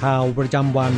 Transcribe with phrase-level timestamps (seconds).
[0.00, 0.92] ข่าวประจำวัน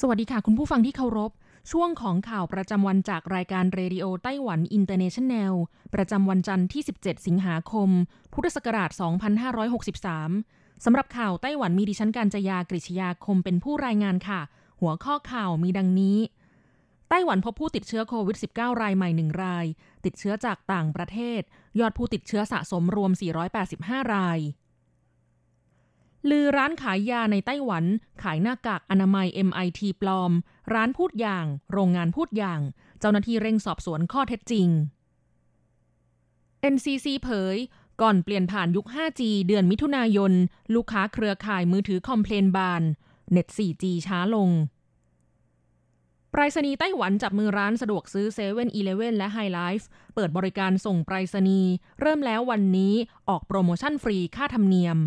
[0.00, 1.32] สวัสดีค่ะ คุณผู้ฟังที่เคารพ
[1.72, 5.54] ช่วงของข่าวประจำวันจากรายการ Radio Taiwan International
[5.94, 7.88] ประจำวันจันทร์ที่ 17 สิงหาคม
[8.32, 8.90] พุทธศักราช
[10.06, 14.40] 2563 สำหรับข่าวไต้หวันมีดิฉันการจยากริชยาคมเป็นผู้รายงานค่ะ
[14.80, 16.18] หัวข้อข่าวมีดังนี้
[17.08, 19.66] ไต้หวันพบผู้ติดเชื้อโควิด -19 รายใหม่หนึ่งราย
[20.04, 21.40] ติดเชื้อจากต่างประเทศ
[21.80, 23.12] ยอดผู้ติดเชื้อสะสมรวม
[23.62, 24.38] 485 ราย
[26.30, 27.84] ลือร้านขายยาในไต้หวัน
[28.22, 30.32] ขายหน้ากากอนามัย MIT ปลอม
[30.74, 32.60] ร้านพูดอย่าง โรงงานพูดอย่าง
[33.00, 34.68] เจ้าหน้าที่เร่งสอบสวนข้อเท็จจริง
[36.74, 37.56] NCC เผย
[38.00, 40.32] ก่อนเปลี่ยนผ่านยุค 5G เดือนมิถุนายน
[40.74, 42.82] ลูกค้าเครือข่ายมือถือคอมเพลนบาน
[43.30, 44.50] เน็ต 4G ช้าลง
[46.40, 49.84] รษณีย์ไต้หวันจับมือร้านสะดวกซื้อ7 e เ e ่ e อและ High Life
[50.14, 51.70] เปิดบริการส่งไปรษณีย์
[52.00, 52.94] เริ่มแล้ววันนี้
[53.28, 54.98] ออกโปรโมชั่นฟรีค่าธรรมเนียม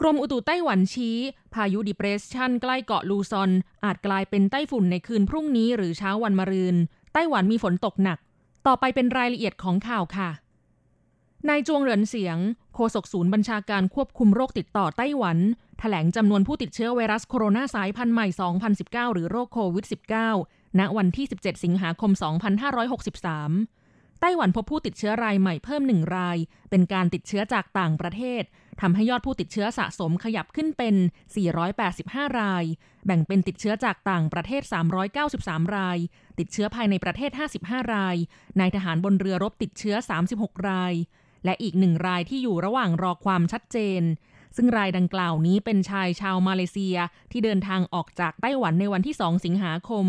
[0.00, 1.16] กรมอุตุไต้หวันชี้
[1.54, 3.50] พายุดิเปรสชันใกล้เกาะลูซอน
[3.84, 6.76] อาจกลายเป็นไต้ฝุ่นในคืนพรุ่งนี้หรือเช้าวันมะรืน
[7.12, 8.18] ไต้หวันมีฝนตกหนัก
[8.66, 10.30] ต่อไปเป็นรายละเอียดของข่าวค่ะ
[11.48, 12.38] นายจวงเหรินเสียง
[12.74, 15.38] โฆษกศูนย์บัญชาการควบคุมโรคติดต่อไต้หวัน
[15.78, 18.26] แถลงจำนวนผู้ติดเชื้อไวรัสโคโรนาสายพันธุ์ใหม่
[18.70, 19.86] 2019 หรือโรคโควิด
[20.32, 26.38] -19 ณ วันที่ 17 สิงหาคม 2563 ไต้หวันพบผู้ติดเชื้อรายใหม่เพิ่มหนึ่งราย
[26.70, 28.42] เป็นการติดเชื้อจากต่างประเทศ
[28.80, 30.94] ทำให้ยอดผู้ติดเชื้อสะสมขยับขึ้นเป็น
[31.66, 32.64] 485 ราย
[33.06, 34.62] แบ่งเป็นติดเชื้อจากต่างประเทศ
[35.18, 35.98] 393 ราย
[36.38, 37.30] ติดเชื้อภายในประเทศ
[37.62, 38.16] 55 ราย
[38.60, 39.96] นายทหารบนเรือรบติดเชื้อ
[40.32, 40.94] 36 ราย
[41.44, 44.02] และอีกหนึ่งรายที่อยู่ระหว่างรอความชัดเจน
[44.56, 46.96] ซึ่งรายดังกล่าวนี้เป็นชายชาวมาเลเซีย
[47.32, 50.06] ที่เดินทางออกจากไต้หวันในวันที่ 2 สิงหาคม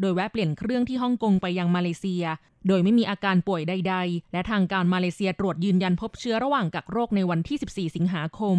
[0.00, 2.24] โดยแวะเปลี่ยนเครื่องที่ฮ่องกงไปยังมาเลเซีย
[2.68, 8.58] โดยไม่มีอาการป่วยใด ๆ และทางการมาเลเซียตรวจยืนยันพบเชื้อระหว่างกักโรคในวันที่ 14 สิงหาคม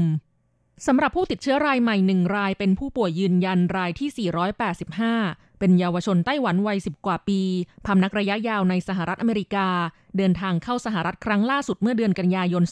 [0.88, 4.30] สำหรับผู้ติดเชื้อรายใหม่หนึ่งรายเป็นผู้ป่วยยืนยันรายที่
[4.96, 7.42] 485 เป็นเยาวชนไต้หวันวัย 10 กว่าปี
[7.86, 9.68] พำนักระยะยาวในสหรัฐอเมริกา
[10.18, 12.64] เดินทางเข้าสหรัฐครั้งล่าสุดเมื่อเดือนกันยายน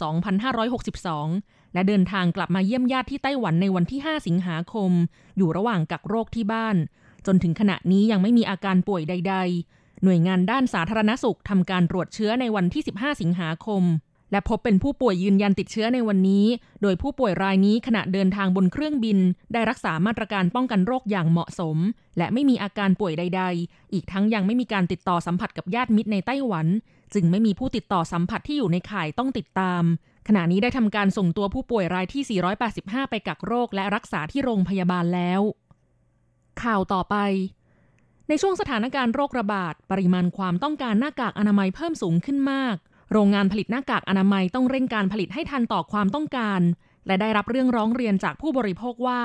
[0.55, 4.91] 2562 และเดินทางกลับมาเยี่ยมญาติที่ไต้หวันในวันที่ 5 สิงหาคม
[5.37, 6.75] อยู่ระหว่างกักโรคที่บ้าน
[7.25, 9.35] จนถึงขณะนี้ยังไม่มีอาการป่วยใด
[9.69, 13.83] ๆ หน่วยงานด้านสาธารณสุขทำการตรวจเชื้อในวันที่ 15 สิงหาคม
[14.31, 16.45] และพบเป็นผู้ป่วยยืนยันติดเชื้อในวันนี้
[16.81, 19.17] โดยผู้ป่วยรายนี้ขณะเดินทางบนเครื่องบิน
[19.53, 21.77] ได้รักษามาตรการป้องกันโรคอย่างเหมาะสม
[22.17, 26.67] และไม่มีอาการป่วยใด ๆ อีกทั้งยังไม่มีการติดต่อสัมผัสกับญาติมิตรในไต้หวัน
[27.13, 29.83] จึงไม่มีผู้ติดต่อสัมผัสที่อยู่ในข่ายต้องติดตาม
[30.27, 32.23] ขณะนี้ได้ทำการส่งตัวผู้ป่วยรายที่
[32.71, 35.41] 485 ไปกักโรคและรักษาที่โรงพยาบาลแล้ว
[36.63, 37.15] ข่าวต่อไป
[38.29, 42.75] ในช่วงสถานการณ์โรคระบาด ปริมาณความต้องการหน้ากากอนามัยเพิ่มสูงขึ้นมาก
[43.11, 46.61] โรงงานผลิตหน้ากากอนามัยต้องเร่งการผลิตให้ทันต่อความต้องการ
[47.07, 49.21] และได้รับเรื่องร้องเรียนจากผู้บริโภคว่า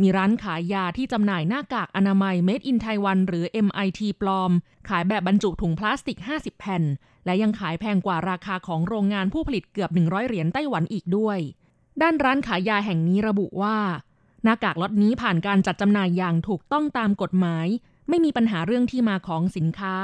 [0.00, 4.50] มีร้านขายยาที่จำหน่ายหน้ากากอนามัย Made in Taiwan หรือ MIT ปลอม
[4.88, 6.82] ขายแบบบรรจุถุงพลาสติก 50 แผ่น
[7.24, 11.38] และยังขายแพงกว่าราคาของโรงงานผู้ผลิตเกือบ 100 เหรียญไต้หวันอีกด้วย
[12.02, 13.78] ด้านร้านขายยาแห่งนี้ระบุว่า
[14.44, 17.66] หน้ากากล็อตนี้ผ่านการจัดจำหน่ายอย่างถูกต้องตามกฎหมาย
[18.08, 19.96] ไม่มีปัญหาเรื่องที่มาของสินค้า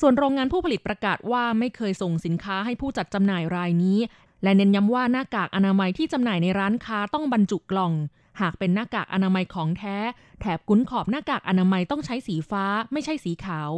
[0.00, 3.98] ส่วนโรงงานผู้ผลิตประกาศว่าไม่เคยส่งสินค้าให้ผู้จัดจำหน่ายรายนี้
[4.42, 7.92] และเน้นย้ำว่าหน้ากากอนามัยที่จำหน่ายในร้านค้าต้องบรรจุกล่อง
[8.40, 9.96] หากเป็นหน้ากากอนามัยของแท้
[10.40, 13.70] แถบกุ้นขอบหน้ากากอนามัยต้องใช้สีฟ้าไม่ใช่สีขาว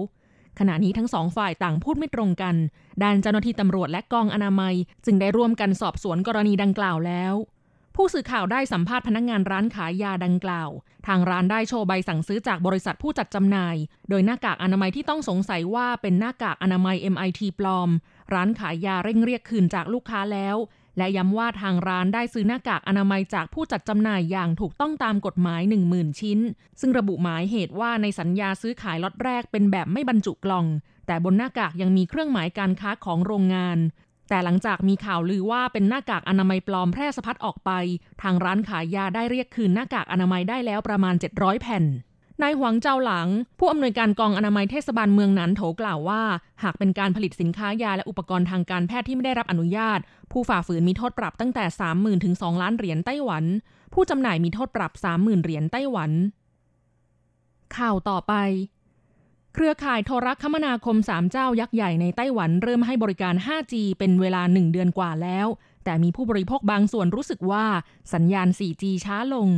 [0.58, 2.54] ขณะนี้ทั้งสองฝ่ายต่างพูดไม่ตรงกัน
[3.02, 4.74] ด้านเจ้าหน้าที่ตำรวจและกองอนามัย
[5.04, 7.34] จึงได้ร่วมกันสอบสวนกรณีดังกล่าวแล้ว
[7.96, 10.70] ผู้สื่อข่าวได้สัมภาษณ์พนักงานร้านขายยาดังกล่าว
[11.06, 13.76] ทางร้านได้โชว์ใบสั่งซื้อจากบริษัทผู้จัดจำหน่าย
[14.08, 17.90] โดยหน้ากากอนามัยที่ต้องสงสัยว่าเป็นหน้ากากอนามัย MIT ปลอม
[18.34, 20.56] ร้านขายยาเร่งเรียกคืนจากลูกค้าแล้ว
[20.98, 25.62] และย้ำว่าทางร้านได้ซื้อหน้ากากอนามัยจากผู้จัดจำหน่ายอย่างถูกต้องตามกฎหมาย
[25.92, 26.38] 10,000 ชิ้น
[26.80, 30.66] ซึ่งระบุหมายเหตุว่าในสัญญาซื้อขายล็อตแรกเป็นแบบไม่บรรจุกล่อง
[31.06, 33.78] แต่บนหน้ากากยังมีเครื่องหมายการค้าของโรงงาน
[34.28, 37.70] แต่หลังจากมีข่าวลือว่าเป็นหน้ากากอนามัยปลอมแพร่สะพัดออกไป
[38.22, 41.84] ทางร้านขายยาได้เรียกคืนหน้ากากอนามัยได้แล้วประมาณ 700 แผ่น
[42.42, 46.22] นายหวังเจ้าหลัง ผู้อำนวยการกองอนามัยเทศบาลเมืองนั้นโถกล่าวว่า
[46.62, 49.98] หากเป็นการผลิตสินค้ายาและอุปกรณ์ทางการแพทย์ที่ไม่ได้รับอนุญาต
[50.32, 51.64] ผู้ฝ่าฝืนมีโทษปรับตั้งแต่
[51.94, 53.44] 30,000 ถึง 2 ล้านเหรียญไต้หวัน
[53.92, 56.10] ผู้จำหน่ายมีโทษปรับ 30,000 เหรียญไต้หวัน
[57.76, 58.34] ข่าวต่อไป
[59.54, 65.46] เครือข่ายโทรคมนาคมสามเจ้ายักษ์ใหญ่ในไต้หวันเริ่มให้บริการ 5G เป็นเวลา 1 เดือนกว่าแล้ว
[65.84, 67.64] แต่มีผู้บริโภคบางส่วนรู้สึกว่า
[68.14, 69.48] สัญญาณ 4G ช้าลง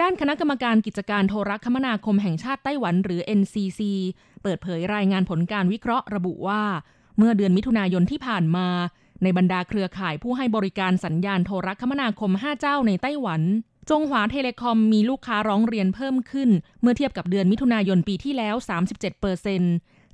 [0.00, 3.80] ด้านคณะกรรมการกิจการโทรคมนาคมแห่งชาติไต้หวันหรือ NCC
[4.42, 6.62] เปิดเผยรายงานผลการวิเคราะห์ระบุว่า
[7.18, 8.68] เมื่อเดือนมิถุนายนที่ผ่านมา
[9.22, 13.42] ในบรรดาเครือข่ายผู้ให้บริการสัญญาณโทรคมนาคม 5 เจ้าในไต้หวัน
[13.90, 16.50] จงหวาเทเลคอมมีลูกค้าร้องเรียนเพิ่มขึ้น
[16.80, 18.54] เมื่อเทียบกับเดือนมิถุนายนปีที่แล้ว
[18.84, 19.62] 37เปอร์เซน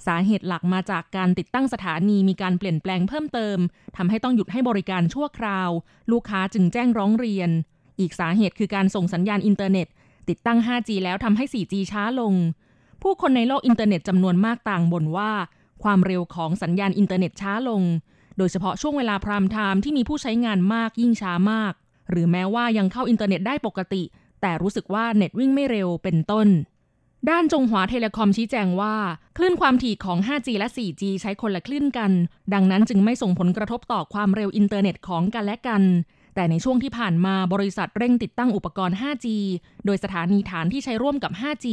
[0.07, 3.59] สาเหตุหลักมาจากการติดตั้งสถานีมีการเปลี่ยนแปลงเพิ่มเติม
[3.97, 5.71] ทำให้ต้องหยุดให้บริการชั่วคราว
[6.13, 7.51] ลูกค้าจึงแจ้งร้องเรียน
[8.01, 9.87] อีกสาเหตุคือการส่งสัญญาณอินเทอร์เน็ต
[10.29, 12.35] ติดตั้ง 5G แล้วทำให้ 4G ช้าลง
[13.03, 15.33] ผู้คนในโลกอินเทอร์เน็ตจำนวนมากต่างบ่นว่า
[15.83, 17.83] ความเร็วของสัญญาณอินเทอร์เน็ตช้าลง
[18.39, 21.73] โดยเฉพาะช่วงเวลา prime time ที่มีผู้ใช้งานมากยิ่งช้ามาก
[22.11, 24.03] หรือแม้ว่ายังเข้าอินเทอร์เน็ตได้ปกติ
[24.41, 26.49] แต่รู้สึกว่าเน็ตวิ่งไม่เร็วเป็นต้น
[27.31, 28.97] ด้าน Chunghwa Telecom ชี้แจงว่า
[29.37, 32.11] คลื่นความถี่ของ 5G และ 4G ใช้คนละคลื่นกัน
[32.55, 35.83] ดังนั้นจึงไม่ส่งผลกระทบต่อความเร็วอินเทอร์เน็ตของกันและกัน
[36.39, 39.27] แต่ในช่วงที่ผ่านมาบริษัทเร่งติดตั้งอุปกรณ์ 5G
[39.87, 41.67] โดยสถานีฐานที่ใช้ร่วมกับ 5G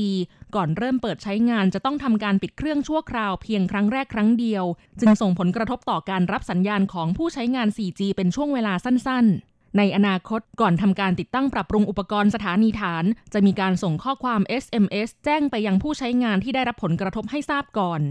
[0.56, 4.64] ก่อนเริ่มเปิดใช้งานจะต้องทำการปิดเครื่องชั่วคราวเพียงครั้งแรกครั้งเดียว
[5.00, 13.04] จึงส่งผลกระทบต่อการรับสัญญาณของผู้ใช้งาน 4G เป็นช่วงเวลาสั้น ๆในอนาคตก่อนทำการติดตั้งปรับปรุงอุปกรณ์สถานีฐาน
[13.34, 18.02] จะมีการส่งข้อความ SMS แจ้งไปยังผู้ใช้งานที่ได้รับผลกระทบให้ทราบก่อน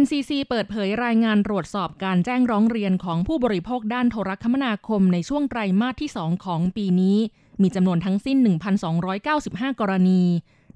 [0.00, 7.18] NCC เปิดเผยรายงานตรวจสอบการแจ้งร้องเรียนของผู้บริโภคด้านโทรคมนาคมในช่วงไตรมาสที่ 2 ของปีนี้
[7.62, 8.36] มีจำนวนทั้งสิ้น
[9.08, 10.22] 1,295 กรณี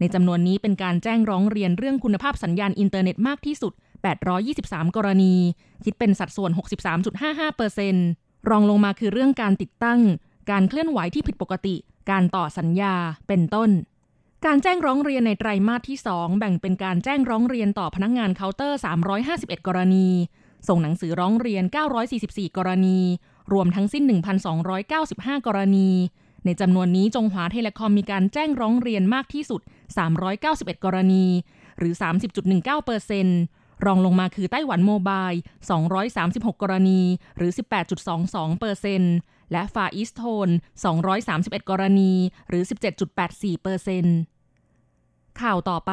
[0.01, 3.73] ในจำนวนนี้เป็นการแจ้งร้องเรียนเรื่องคุณภาพสัญญาณอินเทอร์เน็ตมากที่สุด
[4.35, 5.35] 823 กรณี
[5.85, 6.51] คิดเป็นสัดส่วน
[7.05, 8.07] 63.55เปอร์เซนต์
[8.51, 10.01] รองลงมาคือเรื่องการติดตั้ง
[10.51, 11.75] การเคลื่อนไหวที่ผิดปกติ
[12.11, 12.95] การต่อสัญญา
[13.29, 13.71] เป็นต้น
[14.47, 18.79] การแจ้งร้องเรียนในไตรมาสที่ 2 แบ่งเป็นการแจ้งร้องเรียนต่อพนักงงานเคาน์เตอร์
[19.23, 20.09] 351 กรณี
[20.69, 21.65] ส่งหนังสือร้องเรียน
[22.11, 22.99] 944 กรณี
[23.53, 24.05] รวมทั้งสิ้น
[24.77, 25.89] 1,295 กรณี
[26.45, 29.61] ในจำนวนนี้จงหวาเทเลคอมมีการแจ้งร้องเรียนมากที่สุด
[30.23, 31.25] 391 กรณี
[31.79, 31.95] หรือ
[32.41, 33.41] 30.19เปอร์เซ็นต์
[33.85, 35.31] รองลงมาคือไต้หวันโมบาย
[35.97, 37.01] 236 กรณี
[37.37, 37.53] หรือ
[38.07, 39.15] 18.22เปอร์เซ็นต์
[39.53, 40.49] และฟาอิสโทน
[41.09, 42.13] 231 กรณี
[42.49, 42.63] หรือ
[43.13, 44.17] 17.84เปอร์เซ็นต์
[45.41, 45.93] ข่าวต่อไป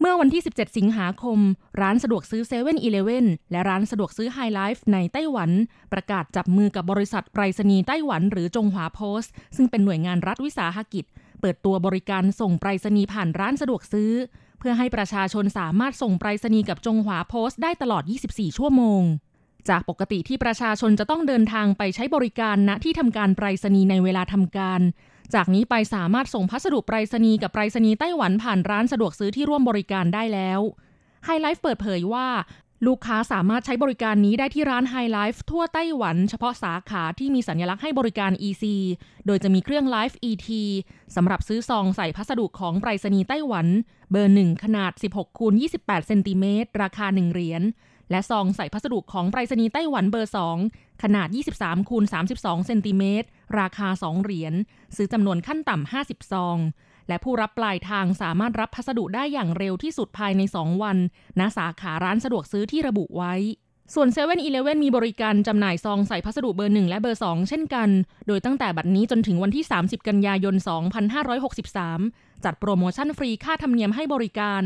[0.00, 1.38] เมื่อวันที่ 17 สิงหาคม
[1.80, 5.50] ร้านสะดวกซื้อ7 e เ e ่ e อและร้านสะดวกซื้อไฮไลฟ์ในไต้หวัน
[5.92, 11.04] ประกาศจับมือกับบริษัทไปรษณีย์ไต้หวันหรือจงหวาโพสต์ ซึ่งเป็นหน่วยงานรัฐวิสาหกิจ
[11.40, 14.12] เปิดตัวบริการส่งไปรษณีย์ผ่านร้านสะดวกซื้อ
[14.58, 19.02] เพื่อให้ประชาชนสามารถส่งไปรษณีย์กับจงหวาโพสต์ได้ตลอด 24 ชั่วโมง
[19.68, 24.80] จากปกติที่ประชาชนจะต้องเดินทางไปใช้บริการณที่ทำการไปรษณีย์ในเวลาทำการ
[25.34, 30.60] จากนี้ไปสามารถส่งพัสดุไปรษณีย์กับไปรษณีย์ไต้หวันผ่านร้านสะดวกซื้อที่ร่วมบริการได้แล้ว
[31.24, 32.28] Hi-Life เปิดเผยว่า
[32.86, 38.64] ลูกค้าสามารถใช้บริการนี้ได้ที่ร้าน Hi-Life ทั่วไต้หวัน เฉพาะสาขาที่มีสัญลักษณ์ให้บริการ EC
[39.26, 40.48] โดยจะมีเครื่อง Life-ET
[41.16, 43.66] สำหรับซื้อซองใส่พัสดุของไปรษณีย์ไต้หวัน
[44.10, 47.62] เบอร์1ขนาด 16คูณ28เซนติเมตรราคา 1 เหรียญ
[48.10, 50.32] และซองใส่พัสดุของไปรษณีย์ไต้หวันเบอร์
[50.66, 53.28] 2 ขนาด 23คูณ32เซนติเมตร
[53.58, 54.54] ราคา 2 เหรียญ
[54.96, 56.58] ซื้อจำนวนขั้นต่ำ 50 ซอง
[57.08, 60.96] และผู้รับปลายทางสามารถรับพัสดุได้อย่างเร็วที่สุดภายใน 2 วัน
[61.40, 63.34] ณ สาขาร้านสะดวกซื้อที่ระบุไว้
[63.94, 67.88] ส่วน7 e เ e ่ e อมีบริการจำหน่ายซองใส่พัสดุเบอร์ 1 และเบอร์ 2 เช่นกัน
[68.26, 70.54] โดยตั้งแต่บัดนี้จนถึงวันที่ 30 กันยายน
[71.48, 74.62] 2563 จัดโปรโมชั่นฟรีค่าธรรมเนียมให้บริการ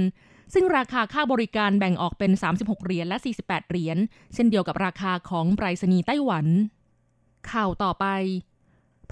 [0.55, 3.99] ซึ่งราคาค่าบริการแบ่งออกเป็น 36 เหรียญและ 48 เหรียญ
[4.35, 6.47] เช่นเดียวกับราคาของไปรษณีย์ไต้หวัน
[7.51, 8.07] ข่าวต่อไป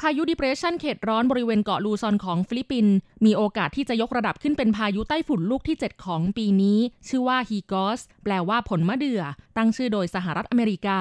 [0.02, 2.94] พายุดิเพรสชันเขตร้อนบริเวณเกาะลูซอนของฟิลิปปินส์
[3.25, 6.78] มีโอกาสที่จะยกระดับขึ้นเป็นพายุไต้ฝุ่นลูกที่ 7 ของปีนี้
[7.09, 9.23] ชื่อว่าฮีกอสแปลว่าผลมะเดื่อ
[9.56, 11.00] ตั้งชื่อโดยสหรัฐอเมริกา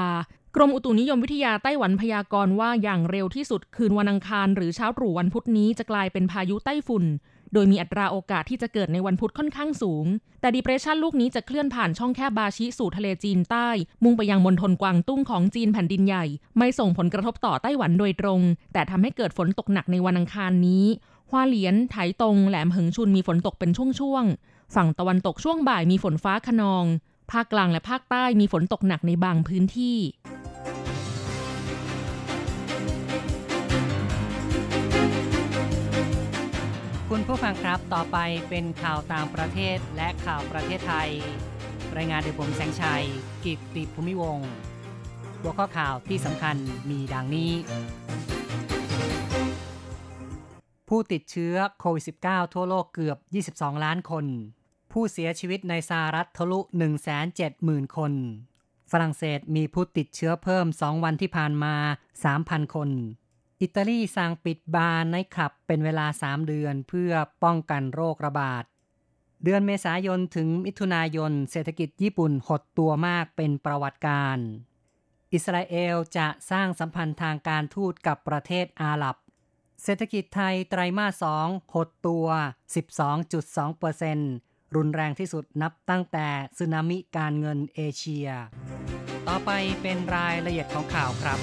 [0.55, 7.05] กรมอุตุนิยมวิทยาไต้หวันพยากรณ์ว่าอย่างเร็วที่สุดคืนวันอังคารหรือเช้าตรู่วันพุธนี้จะกลายเป็นพายุไต้ฝุ่น
[7.53, 10.05] โดยมีอัตราโอกาสที่จะเกิดในวันพุธค่อนข้างสูง
[10.41, 13.69] แต่ดีเพรสชันลูกนี้จะเคลื่อนผ่านช่องแคบบาชิสู่ทะเลจีนใต้
[14.03, 16.25] มุ่งไปยังมณฑลกวางตุ้งของจีนแผ่นดินใหญ่
[16.57, 18.41] ไม่ส่งผลกระทบต่อไต้หวันโดยตรง
[18.73, 20.85] แต่ทำให้เกิดฝนตกหนักในวันอังคารนี้
[21.29, 26.85] ฮวาเหลียน ไถตงแหลมหึงชุนมีฝนตกเป็นช่วงๆ ฝั่งตะวันตกช่วงบ่ายมีฝนฟ้าขนอง
[27.31, 29.97] ภาคกลางและภาคใต้มีฝนตกหนักในบางพื้นที่
[37.15, 38.17] คุณผู้ฟังครับต่อไป
[38.49, 41.09] เป็นข่าวต่างประเทศและข่าวประเทศไทย
[41.97, 43.05] รายงานโดยผมแสงชัย
[43.45, 44.39] กิตติภูมิวง
[45.41, 46.55] หัวข้อข่าวที่สำคัญ
[46.89, 47.51] มีดังนี้
[50.89, 53.17] ผู้ติดเชื้อโควิด -19 ทั่วโลกเกือบ
[53.51, 54.25] 22 ล้านคน
[54.91, 56.59] ผู้เสียชีวิตในสหรัฐทะลุ
[57.27, 58.13] 170,000 คน
[58.91, 61.75] ฝรั่งเศสมีผู้ติดเชื้อเพิ่ม 2 วันที่ผ่านมา
[62.25, 62.89] 3,000 คน
[63.61, 67.11] อิตาลีสั่งปิดบาร์ในคลับเป็นเวลา 3 เดือนเพื่อ
[67.43, 68.63] ป้องกันโรคระบาด
[69.43, 74.37] เดือนเมษายนถึงมิถุนายน เศรษฐกิจญี่ปุ่นหดตัวมากเป็นประวัติการ
[75.33, 79.15] อิสราเอลจะสร้างสัมพันธ์ทางการทูตกับประเทศอาหรับ
[79.83, 82.27] เศรษฐกิจไทยไตรมาสงหดตัว
[83.51, 86.27] 12.2%รุนแรงที่สุดนับตั้งแต่
[86.57, 88.29] สึนามิการเงินเอเชีย
[89.27, 89.51] ต่อไป
[89.81, 91.39] เป็นรายละเอียดของข่าวครับ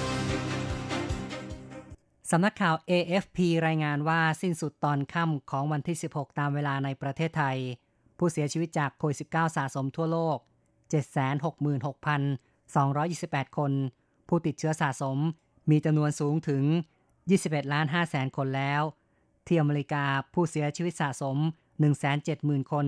[2.31, 7.57] สำนักข่าว AFP รายงานว่าสิ้นสุดตอนค่ำของวันที่ 16 ตามเวลาในประเทศไทย
[8.17, 10.37] ผู้เสียชีวิตจากโควิด -19 สะสมทั่วโลก
[11.97, 13.71] 766,228 คน
[14.27, 15.17] ผู้ติดเชื้อสะสม
[15.69, 16.63] มีจำนวนสูงถึง
[17.19, 18.81] 21 ล้าน5แสนคนแล้ว
[19.47, 21.37] ที่อเมริกาผู้เสียชีวิตสะสม
[22.05, 22.85] 170,000 คน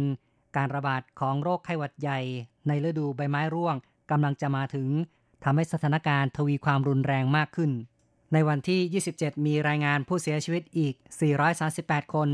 [0.55, 2.19] การระบาดของโรคไข้หวัดใหญ่
[2.67, 3.75] ในฤดูใบไม้ร่วง
[4.11, 4.89] กำลังจะมาถึง
[5.43, 7.71] ทำให้สถานการณ์ทวีความรุนแรงมากขึ้น
[8.33, 10.95] ในวันที่ 27 มีรายงานผู้เสียชีวิตอีก
[11.53, 12.29] 438 คน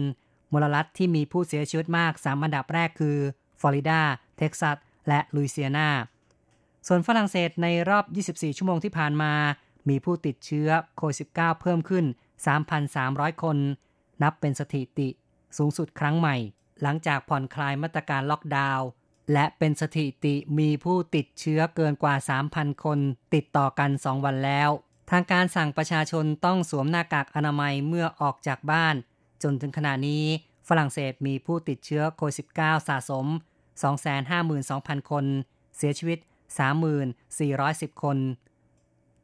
[0.54, 3.18] มลรัฐที่มีผู้เสียชีวิตมาก 3 อันดับแรกคือ
[3.60, 4.01] ฟลอริดา
[4.38, 4.77] เท็กซัส
[5.08, 5.89] และลุยเซียนา
[6.88, 9.34] ส่วนฝรั่งเศสในรอบ 24 ชั่วโมงที่ผ่านมา
[9.89, 12.06] มีผู้ติดเชื้อโควิด -19 เพิ่มขึ้น
[12.74, 13.58] 3,300 คน
[14.24, 15.10] นับเป็นสถิติ
[15.58, 16.36] สูงสุดครั้งใหม่
[16.82, 18.88] หลังจากผ่อนคลายมาตรการล็อกดาวน์
[19.34, 22.16] และเป็นสถิติมีผู้ติดเชื้อเกินกว่า
[22.50, 23.00] 3,000 คน
[23.34, 24.70] ติดต่อกัน 2 วันแล้ว
[25.12, 28.96] ทางการสั่งประชาชนต้องสวมหน้ากากอนามัยเมื่อออกจากบ้าน
[29.44, 30.26] จนถึงขณะนี้
[30.68, 33.26] ฝรั่งเศสมีผู้ติดเชื้อโควิด -19 สะสม
[34.18, 35.26] 252,000 คน
[35.78, 36.20] เสียชีวิต
[36.92, 38.18] 3410 คน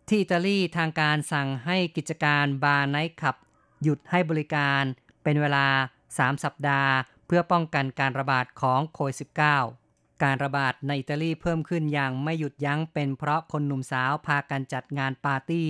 [0.08, 3.36] ที่อิตาลีทางการสั่งให้กิจการบาร์ไนท์คลับ
[3.82, 4.84] หยุดให้บริการ
[5.24, 5.68] เป็นเวลา
[6.08, 6.92] 3 สัปดาห์
[7.26, 9.83] เพื่อป้องกันการระบาดของโควิด -19
[10.24, 15.70] การระบาดในอิตาลีเพิ่มขึ้นอย่างไม่หยุดยั้งเป็นเพราะคนหนุ่มสาวพากันจัดงานปาร์ตี้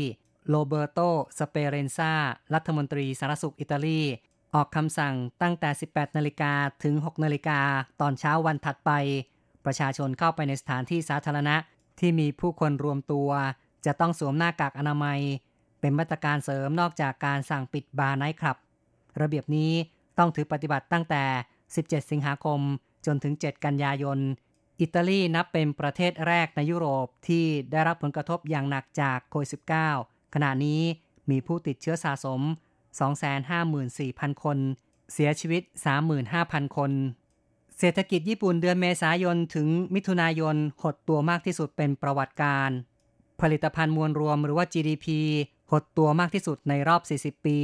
[0.49, 0.99] โรแบร์โต
[1.39, 2.13] สเปรันซา
[2.53, 4.01] รัฐมนตรีสาธารณสุขอิตาลี
[4.53, 7.59] ออกคำสั่งตั้งแต่ 18 นาฬิกาถึง 6 นาฬิกา
[8.01, 8.91] ตอนเช้าวันถัดไป
[9.65, 11.55] ประชาชนเข้าไปในสถานที่สาธารณะ
[11.99, 13.29] ที่มีผู้คนรวมตัว
[13.85, 15.19] จะต้องสวมหน้ากากอนามัย
[15.79, 18.57] เป็นมาตรการเสริมนอกจากการสั่งปิดบาร์ไนท์คลับ
[19.21, 19.71] ระเบียบนี้
[20.17, 21.23] ต้องถือปฏิบัติตั้งแต่
[21.67, 22.59] 17 สิงหาคม
[23.05, 24.19] จนถึง 7 กันยายน
[24.81, 29.49] อิตาลีนับเป็นประเทศแรกในยุโรปที่ได้รับผลกระทบอย่างหนักจากโควิด
[29.93, 30.81] -19 ขณะนี้
[31.29, 32.41] มีผู้ติดเชื้อสะสม
[33.61, 34.57] 254,000 คน
[35.13, 35.61] เสียชีวิต
[36.19, 36.91] 35,000 คน
[37.77, 42.69] เศรษฐกิจญี่ปุ่นเดือนเมษายนถึงมิถุนายนหดตัวมากที่สุดเป็นประวัติการ
[43.41, 45.07] ผลิตภัณฑ์มวลรวมหรือว่า GDP
[45.71, 47.57] หดตัวมากที่สุดในรอบ 40 ปี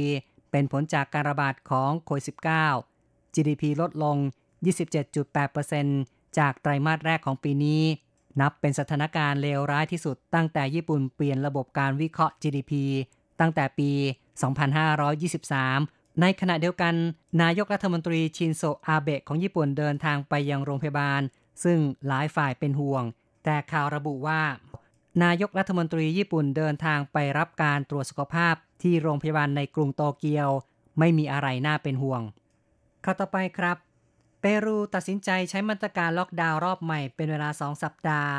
[0.50, 2.24] เป็นผลจากการระบาดของโควิด
[2.78, 4.16] -19 GDP ลดลง
[5.20, 7.82] 27.8% จากไตรมาสแรกของปีนี้
[8.40, 12.72] นับเป็นสถานการณ์เลวร้ายที่สุด ตั้งแต่ญี่ปุ่นเปลี่ยนระบบการวิเคราะห์ GDP
[13.40, 13.90] ตั้งแต่ปี
[14.86, 16.94] 2523 ในขณะเดียวกัน
[17.42, 21.20] นายกรัฐมนตรีชินโซอาเบะของญี่ปุ่นเดินทางไปยังโรงพยาบาล
[21.64, 23.02] ซึ่งหลายฝ่ายเป็นห่วง
[23.44, 24.42] แต่ข่าวระบุว่า
[25.24, 30.48] นายกรัฐมนตรีญี่ปุ่นเดินทางไปรับการตรวจสุขภาพที่โรงพยาบาลในกรุงโตเกียว
[30.98, 32.22] ไม่มีอะไรน่าเป็นห่วง
[33.04, 33.76] ข่าวต่อไปครับ
[34.40, 38.34] เปรูตัดสินใจใช้มาตรการล็อกดาวน์รอบใหม่เป็นเวลา 2 สัปดาห์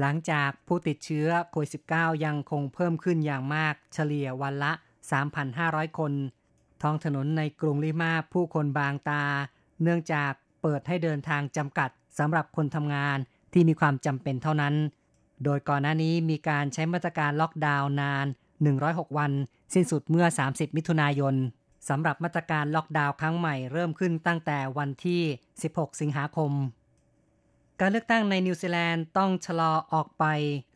[0.00, 4.72] หลังจากผู้ติดเชื้อโควิด -19 ยังคงเพิ่มขึ้นอย่างมากเฉลี่ยวันละ
[5.34, 6.12] 3,500 คน
[6.82, 9.24] ท้องถนนในกรุงลิมาผู้คนบางตา
[9.82, 10.32] เนื่องจาก
[10.62, 13.18] เปิดให้เดินทางจำกัดสำหรับคนทำงาน
[13.52, 14.74] ที่มีความจำเป็นเท่านั้น
[15.44, 18.26] โดยก่อนหน้านี้มีการใช้มาตรการล็อกดาวน์นาน
[18.72, 19.32] 106 วัน
[19.74, 21.34] สิ้นสุดเมื่อ 30 มิถุนายน
[21.88, 25.22] สำหรับมาตรการล็อกดาวน์ครั้งใหม่เริ่มขึ้นตั้งแต่วันที่
[25.62, 26.52] 16 สิงหาคม
[27.80, 30.24] การเลือกตั้งในนิวซีแลนด์ต้องชะลอออกไป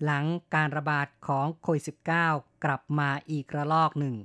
[0.05, 1.85] หลังการระบาดของโควิด
[2.25, 4.17] -19 กลับมาอีกระลอกหนึ่ง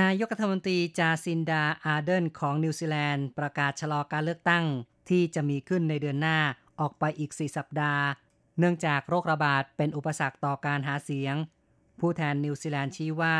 [0.00, 4.64] นายกรัฐมนตรีจาซินดาอาร์เดนของนิวซีแลนด์ประกาศชะลอการเลือกตั้ง
[5.08, 6.38] ที่จะมีขึ้นในเดือนหน้า
[6.80, 8.04] ออกไปอีก 4 สัปดาห์
[8.58, 11.34] เนื่องจากโรคระบาดเป็นอุปสรรคต่อการหาเสียง
[12.00, 13.38] ผู้แทนนิวซีแลนด์ชี้ว่า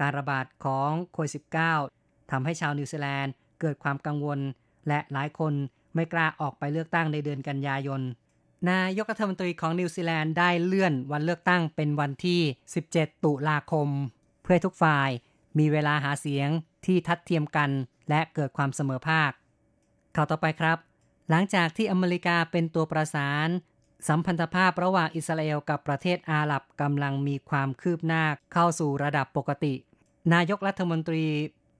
[0.00, 2.01] การระบาดของโควิด -19
[2.32, 4.40] ทำให้ชาวนิวซีแลนด์เกิดความกังวล
[4.88, 5.54] และหลายคน
[5.94, 8.00] ไม่กล้าออกไปเลือกตั้งในเดือนกันยายน
[8.70, 12.40] นายกรัฐมนตรีของนิวซีแลนด์ได้เลื่อนวันเลือกตั้งเป็นวันที่
[12.82, 13.88] 17 ตุลาคม
[14.42, 15.10] เพื่อทุกฝ่าย
[15.58, 16.48] มีเวลาหาเสียง
[16.86, 17.70] ที่ทัดเทียมกัน
[18.08, 19.30] และเกิดความเสมอภาค
[20.16, 20.78] ข่าวต่อไปครับ
[21.30, 23.48] หลังจากที่อเมริกาเป็นตัวประสาน
[24.08, 29.74] สัมพันธภาพระหว่างอิสราเอลกับประเทศอาหรับกำลังมีความคืบหน้าเข้าสู่ระดับปกติ
[30.34, 31.24] นายกรัฐมนตรี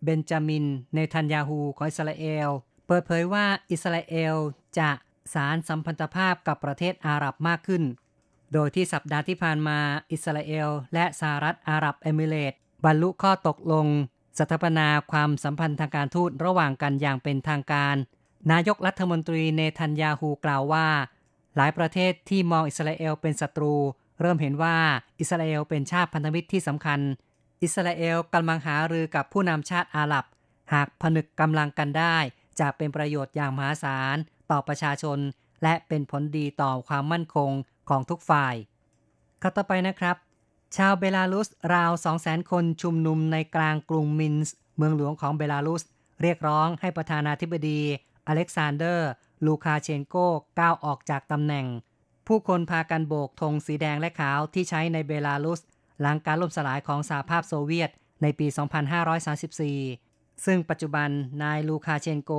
[0.05, 2.49] เบนจามิน เนทันยาฮูของอิสราเอล
[2.87, 4.35] เปิดเผยว่าอิสราเอล
[4.79, 4.91] จะ
[5.35, 7.83] สารสัมพันธภาพกับประเทศอาหรับมากขึ้น
[8.53, 9.79] โดยที่สัปดาห์ที่ผ่านมา
[10.13, 12.53] อิสราเอล และสหรัฐอาหรับเอมิเรต
[12.85, 13.87] บรรลุข้อตกลง
[14.39, 17.97] สถาปนาความสัมพันธ์ทางการทูตระหว่างกันอย่างเป็นทางการ
[18.53, 20.87] นายกรัฐมนตรีเนทันยาฮูกล่าวว่า
[21.57, 23.75] หลายประเทศที่มองอิสราเอลเป็นศัตรู
[24.21, 24.77] เริ่มเห็นว่า
[25.21, 27.01] อิสราเอลเป็นชาติพันธมิตรที่สำคัญ
[27.63, 30.25] อิสราเอลกำลังหารือกับผู้นำชาติอาหรับ
[30.73, 32.17] หากผนึกกำลังกันได้
[32.61, 34.17] จะเป็นประโยชน์อย่างมหาศาล
[34.51, 35.19] ต่อประชาชน
[35.63, 37.51] และเป็นผลดีต่อความมั่นคง
[37.89, 38.55] ของทุกฝ่าย
[39.43, 40.17] ข้าต่อไปนะครับ
[40.77, 45.83] ชาวเบลารุสราว 200,000 คนชุมนุมในกลางกรุงมินส์เมืองหลวงของเบลารุส
[46.23, 47.81] เรียกร้องให้ประธานาธิบดี
[48.27, 49.11] อเล็กซานเดอร์
[49.47, 50.15] ลูคาเชนโก
[50.59, 51.67] ก้าวออกจากตำแหน่ง
[52.27, 55.61] ผู้คนพากันโบกธงสีแดงและขาวที่ใช้ในเบลารุส
[56.03, 57.91] หลังการล่มสลายของสหภาพโซเวียต
[58.23, 58.47] ในปี
[59.67, 61.09] 2534 ซึ่งปัจจุบัน
[61.43, 62.33] นายลูคาเชนโก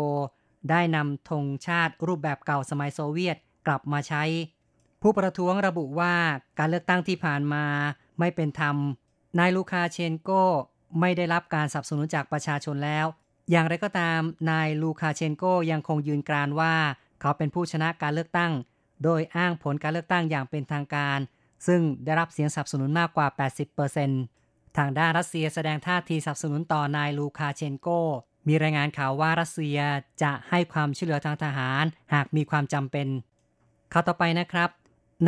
[0.70, 4.24] ได้นำธงชาติรูปแบบเก่าสมัยโซเวียตกลับมาใช้
[5.02, 6.16] ผู้ประท้วงระบุว่า
[6.60, 7.66] การเลือกตั้งที่ผ่านมา
[8.20, 8.76] ไม่เป็นธรรม
[9.40, 10.30] นายลูคาเชนโก
[11.00, 13.06] ไม่ได้รับการสนับสนุนจากประชาชนแล้ว
[13.52, 14.20] อย่างไรก็ตาม
[14.52, 16.76] นายลูคาเชนโกยังคงยืนกรานว่า
[17.22, 18.52] เขาเป็นผู้ชนะการเลือกตั้ง
[19.04, 21.20] โดยอ้างผลการเลือกตั้งอย่างเป็นทางการ
[21.68, 23.28] ซึ่งได้รับเสียงสนับสนุนมากกว่า
[24.02, 27.88] 80%ทางด้านรัสเซียแสดงท่าทีสนับสนุนต่อนายลูคาเชนโก
[28.48, 29.80] มีรายงานข่าวว่ารัสเซีย
[30.24, 33.08] จะให้ความช่วยเหลือทางทหารหากมีความจำเป็น
[33.94, 34.70] ข่าวต่อไปนะครับ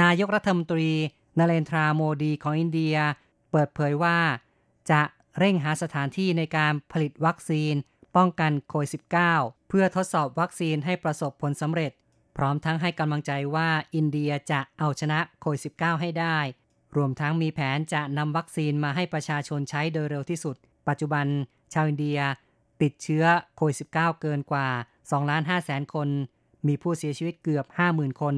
[0.02, 0.90] นายกรัฐมนตรี
[1.40, 2.96] นเรนทราโมดีของอินเดีย
[3.52, 4.18] เปิดเผยว่า
[4.92, 5.02] จะ
[5.40, 7.74] เร่งหาสถานที่ในการผลิตวัคซีน
[8.16, 8.90] ป้องกันโควิด
[9.32, 11.92] -19 เพื่อทดสอบวัคซีนให้ประสบผลสำเร็จ
[12.38, 16.38] พร้อมทั้งให้กำลังใจว่าอินเดียจะเอาชนะโควิด -19 ให้ได้
[16.96, 20.56] รวมทั้งมีแผนจะนำวัคซีนมาให้ประชาชนใช้โดยเร็วที่สุด
[20.88, 21.26] ปัจจุบัน
[21.74, 22.20] ชาวอินเดีย
[22.82, 24.68] ติดเชื้อโควิด -19 เกินกว่า
[25.00, 26.10] 2ล้าน5แสนคน
[26.68, 28.36] มีผู้เสียชีวิตเกือบ 50,000 คน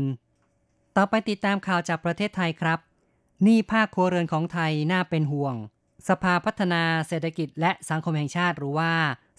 [0.98, 2.80] ต่อไปติดตามข่าวจากประเทศไทยครับ
[3.46, 5.56] นี้ภาคครัวเรือนของไทยน่าเป็นห่วง
[6.10, 8.92] สภาพัฒนาเศรษฐกิจและสังคมแห่งชาติหรือว่า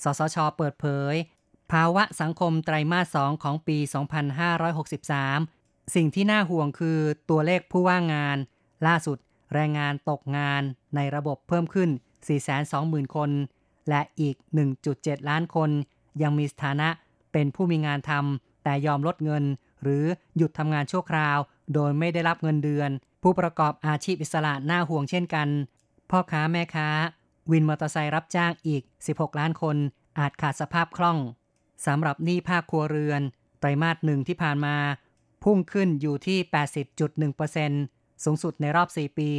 [0.02, 1.14] สสช เปิดเผย
[1.72, 3.78] ภาวะสังคมไตรมาสสองของปี
[5.06, 6.98] 2563 สิ่งที่น่าห่วงคือ
[7.30, 8.36] ตัวเลขผู้ว่างงาน
[8.86, 9.18] ล่าสุด
[9.54, 10.62] แรงงานตกงาน
[10.96, 11.90] ในระบบเพิ่มขึ้น
[12.52, 13.30] 420,000 คน
[13.88, 14.36] และอีก
[14.82, 15.70] 1.7 ล้านคน
[16.22, 16.88] ยังมีสถานะ
[17.32, 19.44] เป็นผู้มีงานทำแต่ยอมลดเงิน
[19.82, 20.04] หรือ
[20.36, 21.38] หยุดทำงานชั่วคราว
[21.74, 22.90] โดยไม่ได้รับเงินเดือน
[23.22, 25.48] ผู้ประกอบอาชีพอิสระน่าห่วงเช่นกัน
[26.10, 26.88] พ่อค้าแม่ค้า
[27.50, 29.76] วินมอเตอร์ไซค์รับจ้างอีก 16 ล้านคน
[30.18, 31.18] อาจขาดสภาพคล่อง
[31.86, 33.22] สำหรับหนี้ภาคครัวเรือน
[33.58, 34.76] ไตรมาสหนึ่งที่ผ่านมา
[35.44, 36.38] พุ่งขึ้นอยู่ที่
[37.30, 39.30] 80.1%สูงสุดในรอบ 4 ปี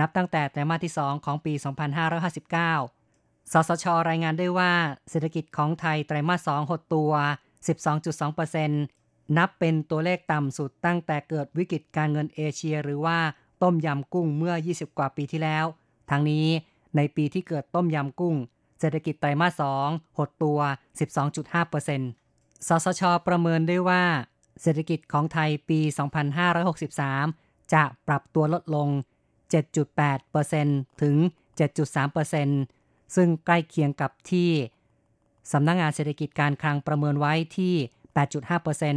[0.00, 4.72] นับตั้งแต่ไตรมาสที่ 2 ของปี 2559 สสช รายงานได้ว่า
[5.10, 7.12] เศรษฐกิจของไทยไตรมาส 2 หดตัว
[8.24, 13.18] 12.2%นับเป็นตัวเลขต่ำสุดตั้งแต่เกิดวิกฤตการเงินเอเชีย หรือว่า
[13.62, 15.64] ต้มยำกุ้งเมื่อ 20 กว่าปีที่แล้ว
[16.10, 16.46] ทั้งนี้
[16.96, 18.36] ในปีที่เกิดต้มยำกุ้ง
[18.84, 20.58] ศรษฐกิจไตรมาส 2 หดตัว
[22.02, 24.04] 12.5%สสช ประเมินได้ว่า
[24.62, 25.80] เศรษฐกิจของไทยปี
[26.96, 28.88] 2563 จะปรับตัวลดลง
[30.14, 31.16] 7.8%ถึง
[32.36, 34.50] 7.3%ซึ่งใกล้เคียงกับที่
[35.52, 37.74] สำนักงงานเศรษฐกิจการคลังประเมินไว้ที่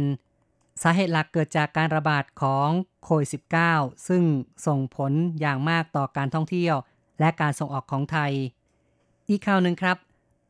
[0.00, 2.68] 8.5%สาเหตุหลักเกิดจากการระบาดของ
[3.04, 3.28] โควิด
[3.68, 4.22] -19 ซึ่ง
[4.66, 6.76] ส่งผลอย่างมากต่อการท่องเที่ยว
[7.20, 8.32] และการส่งออกของไทย
[9.30, 9.96] อีกข่าวหนึ่งครับ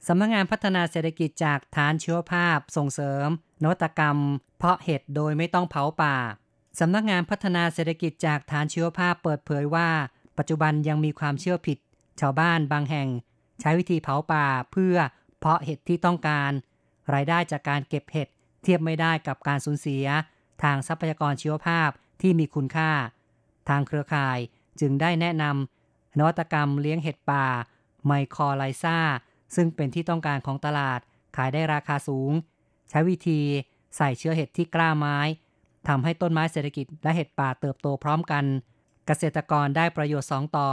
[0.07, 3.29] สำนักงงานพัฒนาเศรษฐกิจจากฐานชีวภาพ ส่งเสริม
[3.63, 4.19] นวัตกรรม
[4.59, 6.17] เพาะเห็ดโดยไม่ต้องเผาป่า
[6.81, 9.89] สำนักงานพัฒนาเศรษฐกิจจากฐานชีวภาพเปิดเผยว่า
[10.39, 11.79] ปัจจุบันยังมีความเชื่อผิด
[12.21, 13.09] ชาวบ้านบางแห่ง
[13.61, 14.97] ใช้วิธีเผาป่าเพื่อ
[15.39, 16.53] เพาะเห็ดที่ต้องการ
[17.15, 18.29] รายได้จากการเก็บเห็ด
[18.63, 20.07] เทียบไม่ได้กับการสูญเสีย
[20.63, 22.91] ทางทรัพยากรชีวภาพที่มีคุณค่า
[23.69, 24.39] ทางเครือข่าย
[24.81, 27.47] จึงได้แนะนำนวัตกรรมเลี้ยงเห็ดป่า
[28.09, 28.99] ไมคอไลซ่า
[29.55, 31.01] ซึ่งเป็นที่ต้องการของตลาด
[31.37, 32.33] ขายได้ราคาสูง
[32.91, 33.41] ใช้วิธี
[33.97, 35.19] ใส่เชื้อเห็ดที่กล้าไม้
[35.89, 38.45] ทำให้ต้นไม้เศรษฐกิจและเห็ดป่าเติบโตพร้อมกัน
[39.07, 40.71] เกษตรกรได้ประโยชน์สองต่อ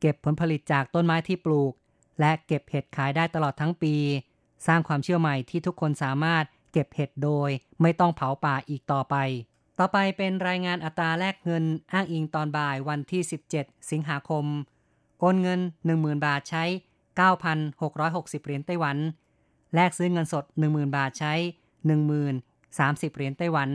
[0.00, 1.72] เก็บผลผลิตจากต้นไม้ที่ปลูก
[2.20, 3.94] และเก็บเห็ดขายได้ตลอดทั้งปี
[4.66, 7.50] สร้างความเชื่อใหม่ที่ทุกคนสามารถเก็บเห็ดโดย
[7.82, 9.16] ไม่ต้องเผาป่าอีกต่อไป
[9.78, 13.22] ต่อไปเป็นรายงานอัตราแลกเงินอ้างอิงตอนบ่ายวันที่
[13.54, 14.44] 17 สิงหาคม
[15.20, 15.60] โอนเงิน
[15.92, 16.64] 10,000 บาทใช้
[17.18, 18.96] 9,660 เหรียญไต้หวัน
[19.74, 21.32] แลกซื้อเงินสด 10,000 บาทใช้
[22.04, 23.70] 10,030 เหรียญไต้หวัน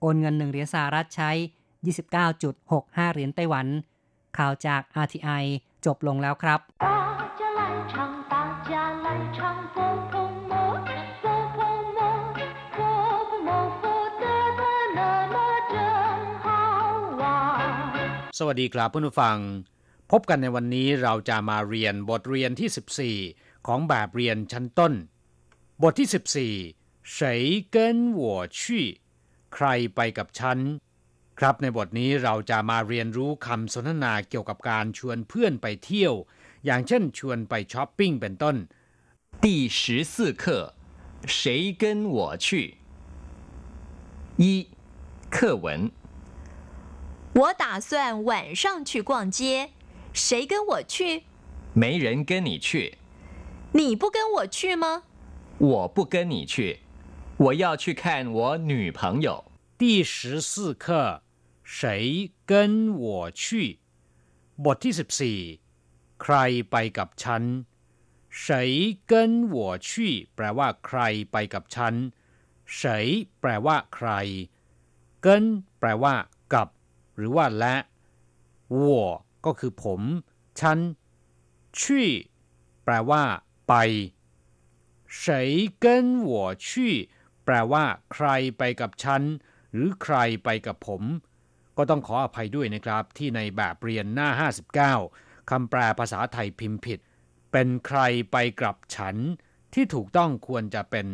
[0.00, 1.30] โอนเงิน 1 เหรียญสหรัฐใช้
[2.02, 3.66] 29.65 เหรียญไต้หวัน
[4.38, 5.44] ข่าวจาก RTI
[5.86, 6.60] จบลงแล้วครับ
[18.38, 19.36] สวัสดีครับเพื่อนผู้ฟัง
[20.11, 24.93] พบกันในวันนี้เราจะมาเรียนบทเรียนที่ 14 ของแบบเรียนชั้นต้น
[25.81, 26.07] บทที่
[26.77, 27.17] 14谁
[27.75, 27.77] 跟
[28.21, 28.23] 我
[28.59, 28.61] 去
[29.53, 30.59] ใครไปกับฉัน
[31.39, 36.13] ครับในบทนี้เราจะมาเรียนรู้คำสนทนาเกี่ยวกับการชวนเพื่อนไปเที่ยว
[36.65, 38.55] อย่างเช่นชวนไปช้อปปิ้งเป็นต้น
[39.43, 39.45] 第
[39.77, 39.79] 十
[40.13, 40.43] 四课
[41.37, 41.83] 谁跟
[42.15, 42.47] 我去
[44.43, 44.45] 一
[45.35, 45.91] 课文
[47.39, 49.71] 我打算晚上去逛街，
[50.15, 51.23] 谁跟我去？
[51.73, 52.97] 没人跟你去。
[53.73, 55.03] 你不跟我去吗？
[55.57, 56.79] 我不跟你去，
[57.37, 59.51] 我要去看我女朋友。
[59.77, 61.23] 第十四课，
[61.63, 63.77] 谁跟我去？
[64.65, 65.39] บทที่สิบสี่
[66.21, 66.35] ใคร
[66.71, 67.43] ไปกับฉัน
[68.29, 69.13] 谁跟
[69.55, 69.89] 我去
[70.35, 70.99] แปลว่าใคร
[71.31, 71.93] ไปกับฉัน
[72.79, 72.81] 谁
[73.39, 74.09] แปลว่าใคร
[75.25, 75.27] 跟
[75.79, 76.15] แปลว่า
[76.53, 76.67] กับ
[77.15, 77.75] หรือว่าและ
[78.81, 78.83] 我
[79.45, 80.01] ก็คือผม
[80.59, 80.77] ฉัน
[81.79, 82.09] ชี่
[82.83, 83.23] แปลว่า
[83.67, 83.73] ไป
[85.21, 85.23] 谁
[85.83, 85.85] 跟
[86.29, 86.31] 我
[86.67, 86.69] 去
[87.45, 89.21] แปลว่า ใครไปกับฉัน
[89.71, 91.03] หรือใครไปกับผม
[91.77, 94.29] ก็ต้องขออภัยด้วยนะครับ ที่ในแบบเรียนหน้า
[94.87, 96.99] 59 คำแปลภาษาไทยพิมพ์ผิด
[97.51, 97.99] เป็นใคร
[98.31, 99.15] ไปกับฉัน
[99.73, 101.07] ที่ถูกต้องควรจะเป็น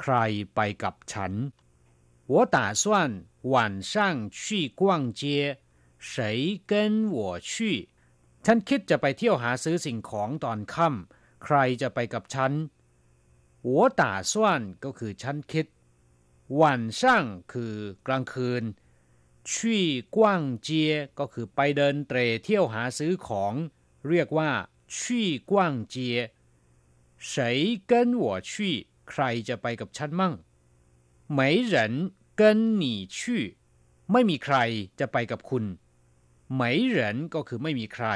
[0.00, 0.14] ใคร
[0.54, 1.32] ไปกับฉัน
[2.32, 2.84] 我打算
[3.52, 3.54] 晚
[3.92, 3.94] 上
[4.38, 4.40] 去
[4.80, 4.82] 逛
[5.20, 5.22] 街
[6.10, 6.12] 谁
[6.70, 6.72] 跟
[7.16, 7.18] 我
[7.50, 7.52] 去
[8.44, 12.52] ฉันคิดจะไปเที่ยวหาซื้อสิ่งของตอนค่ำใครจะไปกับฉัน
[13.68, 14.32] 我打算
[14.84, 15.66] ก็คือฉันคิด
[16.60, 16.62] 晚
[17.00, 17.02] 上
[17.52, 17.74] คือ
[18.06, 18.64] กลางคืน
[19.50, 19.52] 去
[20.16, 20.18] 逛
[20.66, 20.68] 街
[21.18, 23.54] ก็คือไปเดินเตรเที่ยวหาซื้อของ
[24.08, 24.50] เรียกว่า
[24.96, 24.98] 去
[25.50, 25.52] 逛
[25.94, 25.96] 街
[27.30, 27.30] 谁
[27.90, 28.52] 跟我去
[29.10, 30.34] ใครจะไปกับฉันมั่ง
[31.36, 31.38] 没
[31.72, 31.74] 人
[32.40, 32.42] 跟
[32.82, 32.84] 你
[33.16, 33.18] 去
[34.12, 34.56] ไม่มีใคร
[35.00, 35.64] จะไปกับคุณ
[36.56, 38.06] ไม่เหรินก็คือไม่มีใคร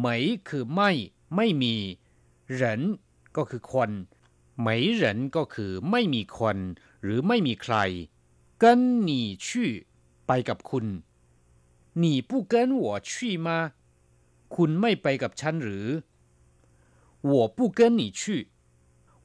[0.00, 0.16] ไม่
[0.48, 0.90] คือไม่
[1.36, 1.74] ไม่มี
[2.52, 2.82] เหริน
[3.36, 3.90] ก็คือคน
[4.62, 6.58] ไม่เหรินก็คือไม่มีคน
[7.02, 7.76] หรือไม่มีใคร
[8.62, 8.64] 跟
[9.08, 9.10] 你
[9.46, 9.48] 去
[10.26, 10.86] ไปกับคุณ
[12.02, 13.10] 你不跟我去
[13.46, 13.48] 吗
[14.54, 15.86] คุณไม่ไปกับฉันหรือ
[17.30, 18.20] 我不跟你去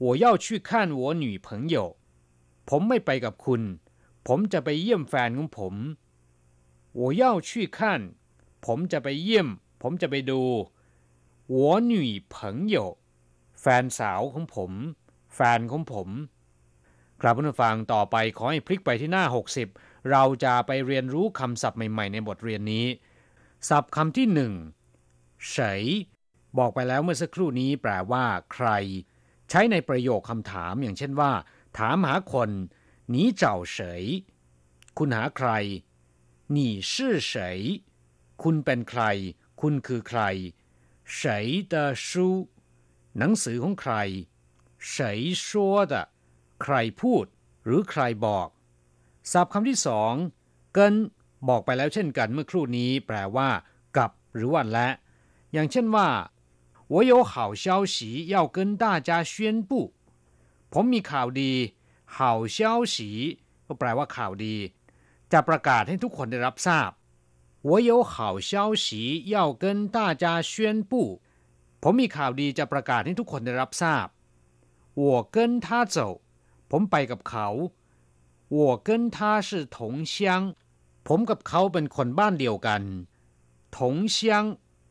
[0.03, 1.75] 我要去看我女朋友
[2.69, 3.61] ผมไม่ไปกับคุณ
[4.27, 5.73] ผมจะไปเยี่ยมแฟนของผม
[6.99, 7.79] 我要去看
[8.65, 9.47] ผมจะไปเยี่ยม
[9.81, 10.41] ผมจะไปดู
[11.53, 11.55] 我
[11.91, 11.93] 女
[12.33, 12.35] 朋
[12.73, 12.75] 友
[13.61, 14.71] แฟนสาวของผม
[15.35, 16.09] แฟนของผม
[17.21, 19.23] ครับผู้ฟังต่อไปขอให้พลิกไปที่หน้า
[19.67, 22.85] 60 เราจะไปเรียนรู้คำศัพท์ใหม่ๆ ในบทเรียนนี้
[23.69, 24.53] ศัพท์คำที่หนึ่ง
[25.49, 25.83] เฉย
[26.57, 28.69] บอกไปแล้วเมื่อสักครู่นี้แปลว่า ใคร
[29.49, 31.31] ใช้ในประโยคคำถามอย่างเช่นว่า
[31.77, 32.49] ถามหาคน
[33.13, 33.43] 你找
[33.75, 33.77] 谁
[34.97, 35.49] คุณหาใคร
[36.55, 36.57] 你
[36.91, 37.33] 是谁
[38.41, 39.03] คุณเป็นใคร
[39.61, 40.21] คุณคือใคร
[41.17, 41.17] 谁
[41.73, 41.75] 的
[42.07, 42.09] 书
[43.17, 43.93] หนังสือของใคร
[44.91, 44.93] 谁
[45.45, 45.47] 说
[45.91, 45.93] 的
[46.61, 47.25] ใครพูด
[47.65, 48.47] หรือใครบอก
[49.31, 50.13] ศัพท์คำที่สอง
[50.73, 50.93] เกิน
[51.47, 53.49] บอกไปแล้วเช่นกันเมื่อครู่นี้ แปลว่า
[53.97, 54.89] กับ หรือว่าและ
[55.53, 56.09] อย่างเช่นว่า
[56.93, 57.33] 我有好
[57.63, 57.95] 消息
[58.33, 59.33] 要跟大家宣
[59.69, 59.71] 布
[60.73, 61.53] ผมมีข่าวดี
[62.15, 62.17] 好
[62.55, 62.57] 消
[62.93, 62.95] 息
[63.67, 64.55] ก็แปลว่าข่าวดี
[65.31, 66.91] จะประกาศให้ทุกคนได้รับทราบ
[67.69, 68.13] 我有好
[68.49, 68.51] 消
[68.83, 68.85] 息
[69.35, 69.63] 要跟
[69.95, 70.51] 大家宣
[70.91, 70.93] 布
[71.81, 74.07] ผมมีข่าวดีจะประกาศให้ทุกคนได้รับทราบ
[75.01, 75.03] 我
[75.35, 75.97] 跟他走
[76.71, 77.47] ผมไปกับเขา
[78.57, 79.77] 我跟他是同
[80.13, 80.15] 乡
[81.07, 82.81] ผมกับเขาเป็นคนบ้านเดียวกัน
[83.75, 83.77] 同
[84.15, 84.17] 乡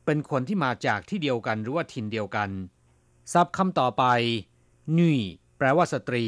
[0.05, 2.51] เป็นคนที่มาจากที่เดียวกันหรือว่าถิ่นเดียวกัน
[3.33, 4.05] ศัพท์คำต่อไป
[4.95, 5.21] หนุ่ย
[5.57, 6.27] แปลว่าสตรี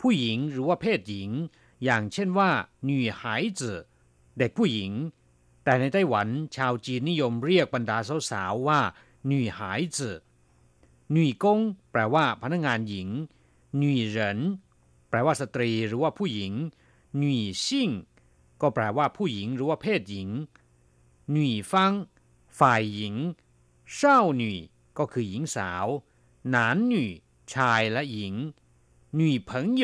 [0.00, 1.30] ผู้หญิงหรือว่าเพศหญิง
[1.85, 2.49] อย่างเช่นว่า
[2.83, 3.77] หนุ่ยหายจือ
[4.37, 4.91] เด็กผู้หญิง
[5.63, 7.97] แต่ในไต้หวันชาวจีนนิยมเรียกบรรดา
[8.31, 8.79] สาวๆว่า
[9.27, 10.19] หนุ่ยหายจือ
[11.11, 11.59] หนุ่ยกง
[11.91, 13.09] แปลว่าพนักงานหญิง
[13.77, 14.39] หนุ่ยเหริน
[15.09, 16.53] แปลว่าสตรีหรือว่าผู้หญิง
[17.17, 17.89] หนุ่ยซิ่ง
[18.61, 20.29] ก็แปลว่าผู้หญิงหรือว่าเพศหญิง
[21.31, 21.91] หนุ่ยฟัง
[22.59, 23.15] ฝ่ายหญิง
[23.95, 24.57] เศร้าหนุ่ย
[24.97, 25.85] ก็คือหญิงสาว
[26.49, 27.09] หนานหนุ่ย
[27.53, 28.33] ชายและหญิง
[29.15, 29.83] หนุ่ยเพิงโย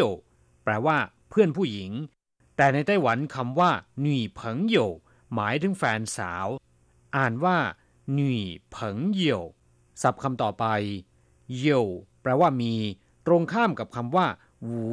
[0.63, 0.97] แปลว่า
[1.30, 1.92] เพื่อนผู้หญิง
[2.56, 4.76] แต่ในไต้หวันคำว่าหนุ่ยเพิงโย
[5.34, 6.46] หมายถึงแฟนสาว
[7.16, 7.58] อ่านว่า
[8.12, 9.22] หนุ่ยเพิงโย
[10.02, 10.64] ศัพท์คำต่อไป
[11.58, 11.68] โย
[12.22, 12.74] แปลว่ามี
[13.26, 14.26] ตรงข้ามกับคำว่า
[14.64, 14.84] หวู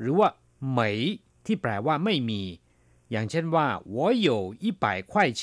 [0.00, 0.28] หรือว่า
[0.68, 0.98] เหมย
[1.46, 2.42] ที่แปลว่าไม่มี
[3.10, 4.28] อย่างเช่นว่า我有
[4.62, 5.12] 一百块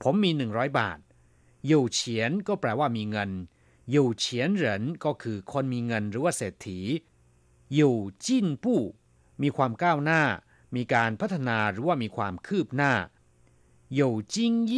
[0.00, 0.98] ผมมีหนึ่งร้อยบาท
[1.70, 2.00] 有钱
[2.48, 3.30] ก็แปลว่ามีเงิน
[3.94, 4.24] 有钱
[4.62, 4.64] 人
[5.04, 6.78] ก็คือคนมีเงินหรือว่าเศรษฐี
[7.78, 7.80] 有
[8.24, 8.26] 进
[8.64, 8.66] 步
[9.42, 10.22] มีความก้าวหน้า
[10.76, 12.92] มีการพัฒนาหรือว่ามีความคืบหน้า
[14.00, 14.02] 有
[14.34, 14.34] 经
[14.72, 14.74] 验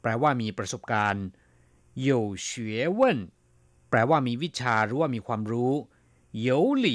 [0.00, 1.26] แปลว่ามีประสบการณ์
[2.06, 2.08] 有
[2.46, 2.48] 学
[2.98, 3.00] 问
[3.90, 5.72] แปลว่ามีวิชาหรือว่ามีความรู้
[6.46, 6.48] 有
[6.84, 6.86] 理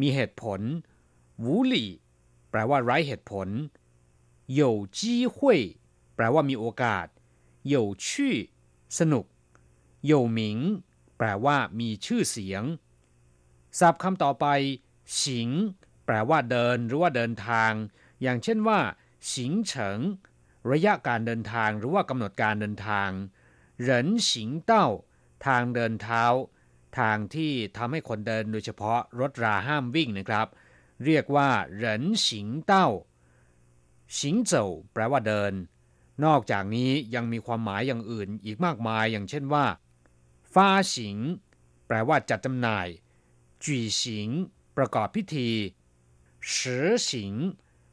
[0.00, 0.60] มีเหตุผล
[1.42, 1.74] 无理
[2.50, 3.48] แปลว่าไร้เหตุผล
[4.58, 4.60] 有
[4.98, 4.98] 机
[5.34, 5.36] 会
[6.14, 7.06] แปลว่ามีโอกาส
[7.72, 8.06] 有趣
[8.98, 9.26] สนุก
[10.10, 10.40] 有名
[11.16, 12.62] แปลว่ามีชื่อเสียง
[13.78, 14.46] ศัพท์คำต่อไป
[15.22, 15.50] สิง
[16.11, 17.71] แปลว่าเดินหรือว่าเดินทาง
[18.21, 18.79] อย่างเช่นว่า
[19.35, 19.99] สิงเฉิง
[20.71, 23.09] ระยะการเดินทางหรือว่ากำหนดการเดินทาง
[23.81, 24.87] เหรินสิงเต้า
[25.47, 26.23] ทางเดินเท้า
[26.99, 30.47] ทางที่ทำให้คนเดินโดยเฉพาะรถราห้ามวิ่งนะครับ
[31.05, 32.87] เรียกว่าเหรินสิงเต้า
[34.19, 35.53] สิงเจ้าแปลว่าเดิน
[36.25, 39.65] นอกจากนี้ยังมีความหมายอย่างอื่นอีกมากมายอย่างเช่นว่า
[40.53, 41.17] ฟ้าสิง
[41.87, 42.87] แปลว่าจัดจำหน่าย
[43.63, 44.29] จีสิง
[44.77, 45.49] ประกอบพิธี
[46.57, 47.33] สือสิง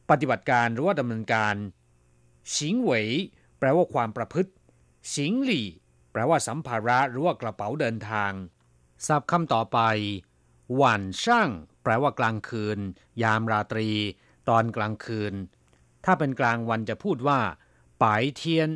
[0.09, 1.55] ปฏิบัติการหรือว่าดำเนินการ
[2.57, 3.07] สิงเหวย
[3.59, 4.51] แปลว่าความประพฤติ
[5.15, 5.67] สิงหลี่
[6.11, 8.31] แปลว่าสัมภาระหรือว่ากระเป๋าเดินทาง
[9.07, 9.79] ศัพท์คำต่อไป
[10.75, 11.49] หว่านช่าง
[11.83, 12.79] แปลว่ากลางคืน
[13.23, 13.89] ยามราตรี
[14.49, 15.33] ตอนกลางคืน
[16.05, 17.39] ถ้าเป็นกลางวันจะพูดว่า
[18.01, 18.69] ปายเทียน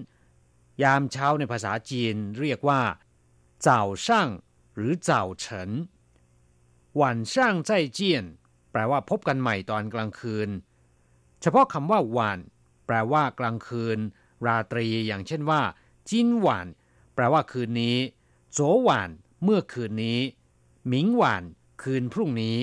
[0.83, 2.81] ยามเช้าในภาษาจีนเรียกว่า
[3.61, 4.29] เจ้าช่าง
[4.75, 5.71] หรือเจ้าเฉิน
[6.95, 8.25] หว่านช่างใจเจียน
[8.71, 10.49] แปลว่าพบกันใหม่ตอนกลางคืน
[11.41, 12.39] เฉพาะคำว่าหวาน
[12.85, 13.99] แปลว่ากลางคืน
[14.45, 15.61] ราตรีอย่างเช่นว่า
[16.09, 16.67] จินหวาน
[17.15, 17.97] แปลว่าคืนนี้
[18.53, 19.09] โจหวาน
[19.43, 20.19] เมื่อคืนนี้
[20.87, 21.43] หมิงหวาน
[21.83, 22.57] คืนพรุ่งนี้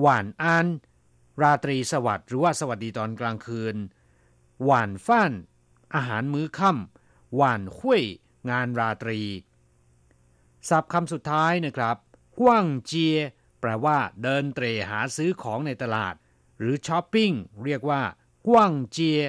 [0.00, 0.66] หวานอาน
[1.42, 3.76] ราตรีสวัสดิ์หรือว่าสวัสดีตอนกลางคืน
[4.64, 5.32] หวานฟ้าน
[5.94, 8.02] อาหารมื้อค่ำหวานห้วย
[8.50, 9.20] งานราตรี
[10.68, 11.96] ศัพท์คำสุดท้ายนะครับ
[12.40, 13.16] กว้างเจีย
[13.64, 16.14] แปลว่าเดินเตร่หาซื้อของในตลาด
[16.58, 17.32] หรือช้อปปิ้ง
[17.64, 18.02] เรียกว่า
[18.48, 19.20] กว้างเจีย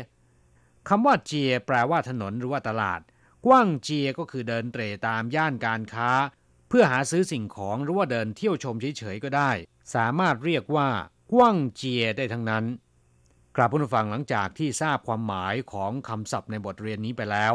[0.89, 2.99] คำว่าเจียแปลว่าถนนหรือว่าตลาด
[3.45, 6.11] กว้างเจียก็คือเดินเตร่ตามย่านการค้า
[6.69, 9.51] เพื่อหาซื้อสิ่งของหรือว่าเดินเที่ยวชมเฉยๆก็ได้
[9.95, 10.89] สามารถเรียกว่า
[11.33, 12.65] กว้างเจียได้ทั้งนั้น
[13.55, 17.53] กลับผู้ฟังหลังจากที่ทราบความหมายของคำศัพท์ในบทเรียนนี้ไปแล้ว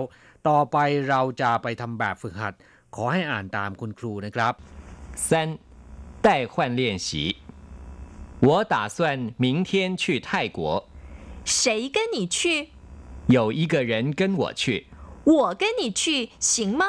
[0.48, 0.76] ต่อไป
[1.08, 2.54] เราจะไปทำแบบฝึกหัด
[2.94, 4.54] ขอให้อ่านตามคุณครูนะครับ
[5.30, 5.32] 三
[6.21, 7.38] 代换练习
[8.39, 10.88] 我打算明天去泰国。
[11.45, 12.69] 谁跟你去？
[13.27, 14.88] 有一个人跟我去。
[15.23, 16.85] 我跟你去行吗？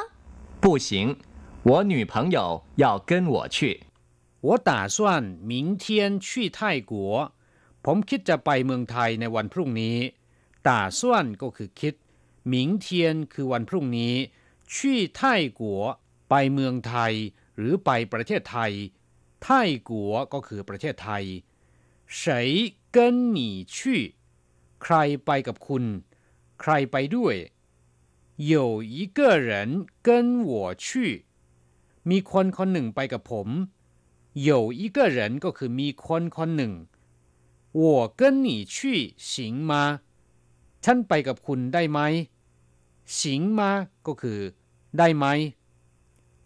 [0.60, 1.18] 不行，
[1.62, 3.84] 我女朋友要跟我去。
[4.40, 7.32] 我打算明天去泰国。
[7.82, 9.96] ผมคิดจะไปเมืองไทยในวันพรุ่งนี้
[10.62, 11.00] 打算
[11.42, 11.94] ก็คือคิด
[12.52, 12.86] 明天
[13.32, 14.14] คือวันพรุ่งนี้
[14.72, 15.20] 去泰
[15.60, 15.62] 国
[16.28, 17.12] ไปเมืองไทย
[17.56, 18.72] หรือไปประเทศไทย
[19.42, 19.48] ไท
[19.88, 21.24] กัวก็คือประเทศไทย
[22.18, 22.20] 谁
[22.94, 22.98] 跟
[23.36, 23.38] 你
[23.74, 23.76] 去
[24.82, 24.94] ใคร
[25.24, 25.84] ไปกับคุณ
[26.60, 27.36] ใครไปด้วย
[28.52, 29.18] 有一个
[29.48, 29.50] 人
[30.06, 30.08] 跟
[30.50, 30.52] 我
[30.84, 30.86] 去
[32.10, 33.48] มีคนคนหนึ่งไปกับผม
[34.48, 36.72] 有一个人ก็คือมีคนคนหนึ่ง
[37.80, 37.82] 我
[38.20, 38.76] 跟你去
[39.28, 39.28] 行
[39.70, 39.72] 吗
[40.84, 41.98] ฉันไปกับคุณได้ไหม
[43.16, 43.18] 行
[43.58, 43.60] 吗
[44.06, 44.38] ก็คือ
[44.98, 45.24] ได้ไหม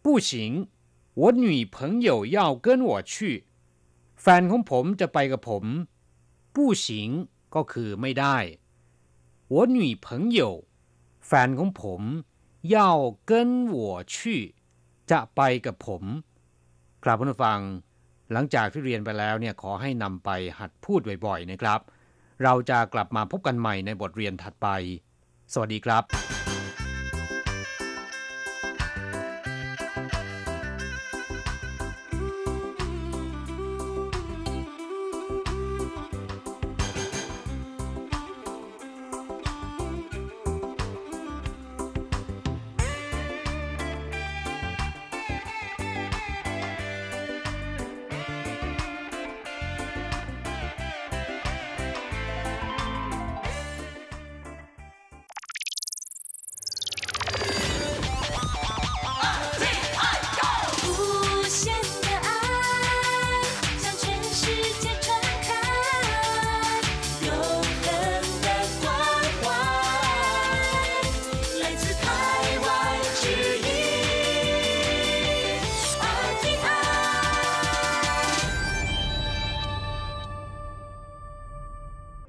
[0.02, 0.30] 不行
[1.20, 1.76] 我女朋
[2.06, 3.14] 友要跟我去
[4.22, 5.64] แฟนของผมจะไปกับผม
[6.54, 6.86] 不行
[7.54, 8.36] ก็คือไม่ได้
[9.54, 10.06] 我女朋
[10.38, 10.40] 友
[11.26, 12.02] แฟนของผม
[12.74, 12.76] 要
[13.30, 13.32] 跟
[13.74, 13.76] 我
[14.14, 14.16] 去
[15.10, 16.02] จะไปกับผม
[17.04, 17.60] ครับผู้ฟัง
[18.32, 21.80] หลังจากที่เรียนไปแล้วเนี่ยขอให้นำไปหัดพูดบ่อยๆนะครับ
[22.42, 24.68] เราจะกลับมาพบกันใหม่ในบทเรียนถัดไป
[25.52, 26.02] สวัสดีครับ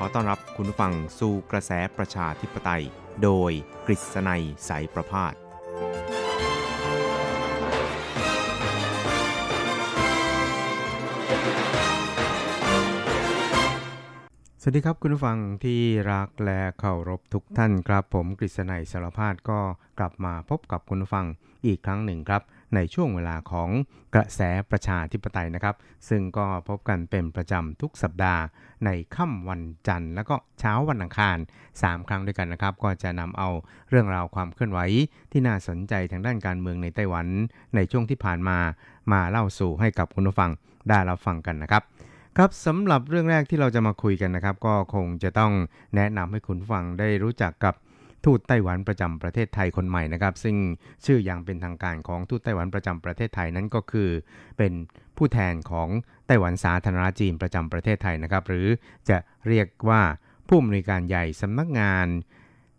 [0.00, 2.84] ขอต้อนรับคุณฟังสู่กระแสประชาธิปไตย
[3.22, 3.52] โดย
[3.86, 5.34] กฤษณัยสายประพาส
[14.60, 15.80] สวัสดีครับคุณผู้ฟังที่
[16.12, 19.60] รักและเคารพทุกท่านครับ ผมกฤษณัยสารพาดก็
[19.98, 21.26] กลับมาพบกับคุณผู้ฟัง
[21.66, 22.42] อีกครั้งหนึ่งครับ
[22.74, 23.68] ในช่วงเวลาของ
[24.14, 25.76] กระแสประชาธิปไตยนะครับ
[26.08, 28.42] ซึ่งก็พบกันเป็นประจำทุกสัปดาห์
[28.84, 31.36] ในค่ำวันจันทร์ แล้วก็เช้าวันอังคาร
[31.72, 33.48] 3 ครั้งด้วยกันนะครับ ก็จะนำเอา
[33.90, 34.80] เรื่องราวความเคลื่อนไหว
[35.32, 37.26] ที่น่าสนใจทางด้านการเมืองในไต้หวัน
[37.74, 38.58] ในช่วงที่ผ่านมา
[39.12, 40.50] มาเล่าสู่ให้กับคุณผู้ฟัง
[40.88, 41.82] ได้รับฟังกันนะครับ
[42.36, 45.52] ครับสำหรับเรื่องแรกที่เราจะมาคุยกันนะครับ ก็คงจะต้อง
[45.96, 47.74] แนะนำให้คุณฟังได้รู้จักกับ
[48.24, 50.56] ทูตไต้หวันประจำประเทศไทยคนใหม่นะครับ ซึ่ง
[51.04, 54.10] ชื่ออย่างเป็นทางการของทูตไต้หวันประจำประเทศไทยนั้นก็คือ
[54.58, 54.72] เป็น
[55.16, 55.88] ผู้แทนของ
[56.26, 58.68] ไต้หวันสาธารณรัฐจีนประจำประเทศไทยนะครับ หรือ
[59.08, 59.16] จะ
[59.48, 60.02] เรียกว่า
[60.48, 62.06] ผู้อำนวยการใหญ่สำนักงาน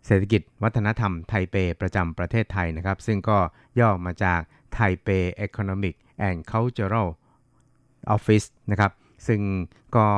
[0.06, 3.38] เศรษฐกิจวัฒนธรรมไทเปประจำประเทศไทยนะครับ ซึ่งก็
[3.80, 4.40] ย่อมาจาก
[4.72, 5.08] ไทเป
[5.46, 5.94] Economic
[6.28, 7.08] and Cultural
[8.14, 8.92] Office นะครับ
[9.26, 9.40] ซึ่ง
[9.96, 10.08] ก็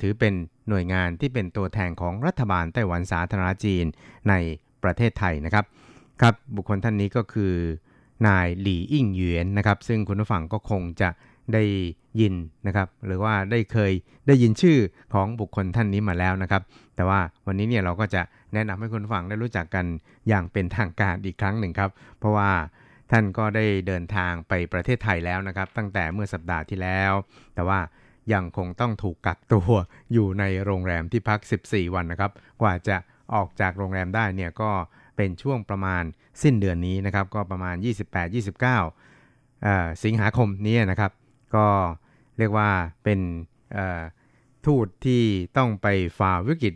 [0.00, 0.34] ถือเป็น
[0.68, 3.84] หน่วยงานที่เป็นตัวแทนของรัฐบาลไต้หวันสาธารณจีน
[4.28, 4.34] ใน
[4.82, 5.64] ประเทศไทยนะครับ
[6.20, 7.54] ครับบุคคลท่านนี้ก็คือ
[8.26, 11.10] นายหลี่อิ่งเหวียนนะครับ ซึ่งคุณผู้ฟังก็คงจะ
[11.54, 11.62] ได้
[12.20, 12.34] ยิน
[12.66, 13.92] นะครับ หรือว่าได้เคย
[14.26, 14.78] ได้ยินชื่อ
[15.14, 16.62] ของบุคคลท่านนี้มาแล้วนะครับ
[16.96, 18.22] แต่ว่าวันนี้เนี่ยเราก็จะ
[18.54, 19.84] แนะนำให้คุณฟังได้รู้จักกัน
[20.28, 22.50] อย่างเป็นทางการอีกครั้งหนึ่งครับ เพราะว่า
[23.10, 27.12] ท่านก็ได้เดินทางไปประเทศไทยแล้วนะครับ ตั้งแต่เมื่อสัปดาห์ที่แล้ว
[27.54, 27.78] แต่ว่า
[28.32, 29.70] ยังคงต้องถูกกักตัว
[30.12, 32.32] อยู่ในโรงแรมที่พัก 14 วันนะครับ
[32.62, 32.96] กว่าจะ
[33.34, 34.70] ออกจากโรงแรมได้เนี่ยก็
[35.16, 36.02] เป็นช่วงประมาณ
[36.42, 37.76] สิ้นเดือนนี้นะครับ ก็ประมาณ
[39.10, 41.12] 28-29 สิงหาคมนี้นะครับ
[41.56, 41.66] ก็
[42.38, 42.70] เรียกว่า
[43.04, 43.20] เป็น
[44.66, 45.22] ทูตที่
[45.56, 45.86] ต้องไป
[46.18, 46.74] ฝ่าวิกฤต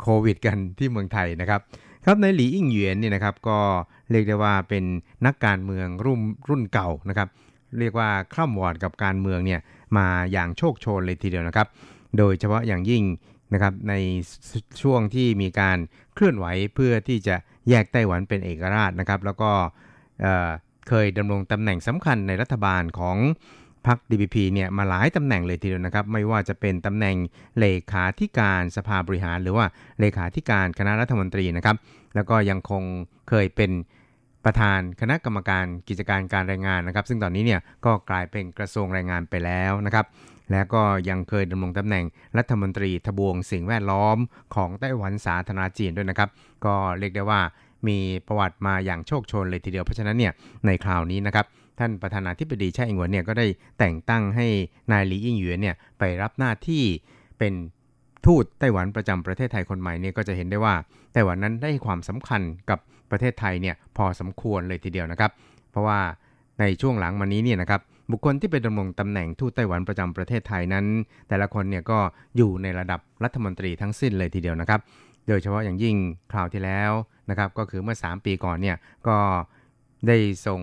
[0.00, 1.60] โควิดกันที่เมืองไทยนะครับ
[2.04, 3.58] ครับในหลีอิงเหวียนเนี่ยนะครับก็
[4.10, 4.84] เรียกได้ว่าเป็น
[5.26, 7.28] นักการเมืองรุ่นรุ่นเก่านะครับ
[7.78, 9.60] เรียกว่าคร่ำวอดกับการเมืองเนี่ย
[9.96, 11.68] มาอย่างโชคโชนเลยทีเดียวนะครับ
[12.18, 13.04] โดยเฉพาะอย่างยิ่ง
[13.52, 13.94] นะครับใน
[14.82, 15.78] ช่วงที่มีการ
[16.14, 17.36] เคลื่อนไหวเพื่อที่จะ
[17.68, 19.50] แยกไต้หวันเป็นเอกราชนะครับ แล้วก็
[20.20, 23.16] เเคยดำรงตำแหน่งสำคัญในรัฐบาลของ
[23.86, 27.16] พรรค DPP เนี่ยมาหลายตำแหน่งเลยทีเดียวนะครับ ไม่ว่าจะเป็นตำแหน่ง
[27.58, 29.66] เลขาธิการสภาบริหาร หรือว่า
[30.00, 31.76] เลขาธิการคณะรัฐมนตรีนะครับ
[32.14, 32.82] แล้วก็ยังคง
[33.28, 33.70] เคยเป็น
[34.46, 40.06] ประธานคณะกรรมการกิจการการแรงงานนะครับ ซึ่งตอนนี้เนี่ยก็กลายเป็นกระทรวงแรงงานไปแล้วนะครับ
[40.50, 42.04] และก็ยังเคยดำรงตำแหน่ง
[42.38, 44.18] รัฐมนตรีทบวงสิ่งแวดล้อม
[44.54, 46.28] ของไต้หวันสาธารณจีนด้วยนะครับ
[46.64, 47.40] ก็เรียกได้ว่า
[47.88, 50.32] มีประวัติมาอย่างโชคชนเลยทีเดียวเพราะฉะนั้นเนี่ย
[50.66, 51.46] ในคราวนี้นะครับ
[51.78, 53.46] ท่านประธานาธิบดีไช่อิงหวนเนี่ยก็ได้
[53.78, 54.46] แต่งตั้งให้
[54.92, 56.84] นายหลีอิงหยวนเนี่ยไปรับหน้าที่
[57.38, 57.54] เป็น
[58.26, 60.74] ทูตไต้หวันประจำประเทศไทยคนใหม่เนี่ยก็จะเห็นได้ว่า
[61.12, 62.78] ไต้หวันนั้นได้ความสำคัญกับ
[63.10, 65.30] ประเทศไทยเนี่ยพอสมควรเลยทีเดียวนะครับ
[65.70, 66.00] เพราะว่า
[66.60, 70.86] ในช่วงหลังมานี้เนี่ยนะครับบุคคลที่ไปดำรงตำแหน่งทูตไต้หวันประจำประเทศไทยนั้น
[71.28, 71.98] แต่ละคนเนี่ยก็
[72.36, 74.80] อยู่ในระดับรัฐมนตรีทั้งสิ้นเลยทีเดียวนะครับ
[75.28, 75.96] โดยเฉพาะอย่างยิ่ง
[76.32, 76.92] คราวที่แล้ว
[77.30, 78.76] นะครับก็คือเมื่อ 3 ปีก่อนเนี่ย
[79.08, 79.16] ก็
[80.08, 80.60] ได้ส่ง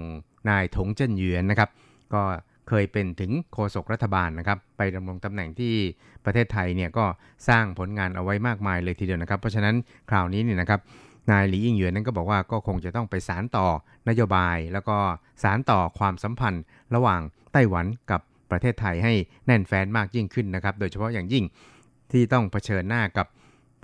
[0.50, 1.70] นายถงเจิ้นเหวียนนะครับ
[2.14, 2.22] ก็
[2.70, 5.74] เคยเป็นถึงโฆษกรัฐบาลนะครับ ไปดำรงตำแหน่งที่
[6.26, 7.06] ประเทศไทยเนี่ยก็
[7.48, 9.76] สร้างผลงานเอาไว้มากมายเลยทีเดียวนะครับ เพราะฉะนั้น
[10.10, 10.80] คราวนี้เนี่ยนะครับ
[11.32, 13.68] นายหลีอิงเหวียนนั้นก็บอกว่าก็คงจะต้องไปสารต่อ
[14.10, 14.98] นโยบาย แล้วก็
[15.44, 16.64] สารต่อความสัมพันธ์
[16.96, 17.22] ระหว่าง
[17.54, 19.14] ไต้หวันกับประเทศไทยให้
[19.46, 21.44] แน่นแฟ้นมากยิ่งขึ้นนะครับ โดยเฉพาะอย่างยิ่ง
[22.12, 23.28] ที่ต้องเผชิญหน้ากับ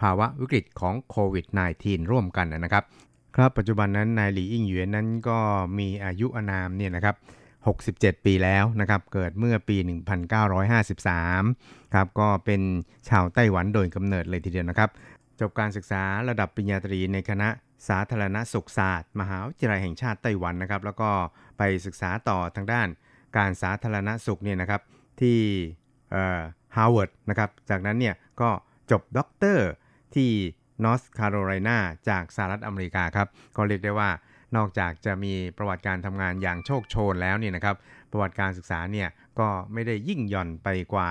[0.01, 1.45] ภาวะวิกฤตของโควิด
[1.80, 2.84] -19 ร่วมกันนะครับ
[3.36, 5.38] ครับปัจจุบันนั้นนายหลีอิงเหวียนนั้นก็
[5.80, 7.15] มีอายุอานามเนี่ยนะครับ
[7.68, 9.78] 67 ปีแล้วนะครับเกิดเมื่อปี
[10.66, 12.62] 1953ครับก็เป็น
[13.10, 14.89] ชาวไต้หวันโดยกำเนิดเลยทีเดียวนะครับ
[15.39, 17.49] จบการศึกษาระดับปริญญาตรีในคณะ
[17.88, 21.10] สาธารณสุขศาสตร์ มหาวิทยาลัยแห่งชาติไต้หวันนะครับ แล้วก็
[21.57, 22.88] ไปศึกษาต่อทางด้าน
[23.38, 24.82] การสาธารณสุขเนี่ยนะครับ
[25.22, 25.38] ที่
[26.76, 28.49] ฮาร์วาร์ดนะครับจากนั้นเนี่ยก็
[28.91, 29.68] จบด็อกเตอร์
[30.16, 30.30] ที่
[30.84, 31.78] นอร์ทแคโรไลนา
[32.10, 34.10] จากสหรัฐอเมริกาครับ ก็เรียกได้ว่า
[34.56, 37.76] นอกจากจะมีประวัติการทำงานอย่างโชกโชนแล้วเนี่ยนะครับ
[38.12, 41.10] ประวัติการศึกษาเนี่ยก็ไม่ได้ยิ่งหย่อนไปกว่า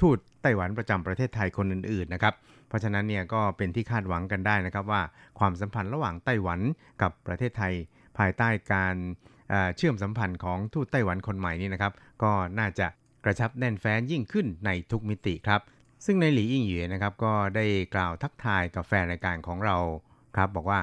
[0.00, 2.34] ทูตไต้หวันประจำประเทศไทยคนอื่นๆนะครับ
[2.68, 5.02] เพราะฉะนั้นเนี่ยก็เป็นที่คาดหวังกันได้นะครับว่า
[5.38, 6.60] ความสัมพันธ์ระหว่างไต้หวัน
[7.02, 7.72] กับประเทศไทย
[8.18, 8.96] ภายใต้การ
[9.76, 12.86] เชื่อมสัมพันธ์ของทูตไต้หวันคนใหม่นี่นะครับ ก็น่าจะ
[13.24, 15.60] กระชับแน่นแฟ้นยิ่งขึ้นในทุกมิติครับ
[16.06, 17.64] ซึ่งในหลีอิงหยู่นะครับก็ได้
[17.94, 19.76] กล่าวทักทายกับแฟนรายการของเรา
[20.36, 20.80] ครับบอกว่า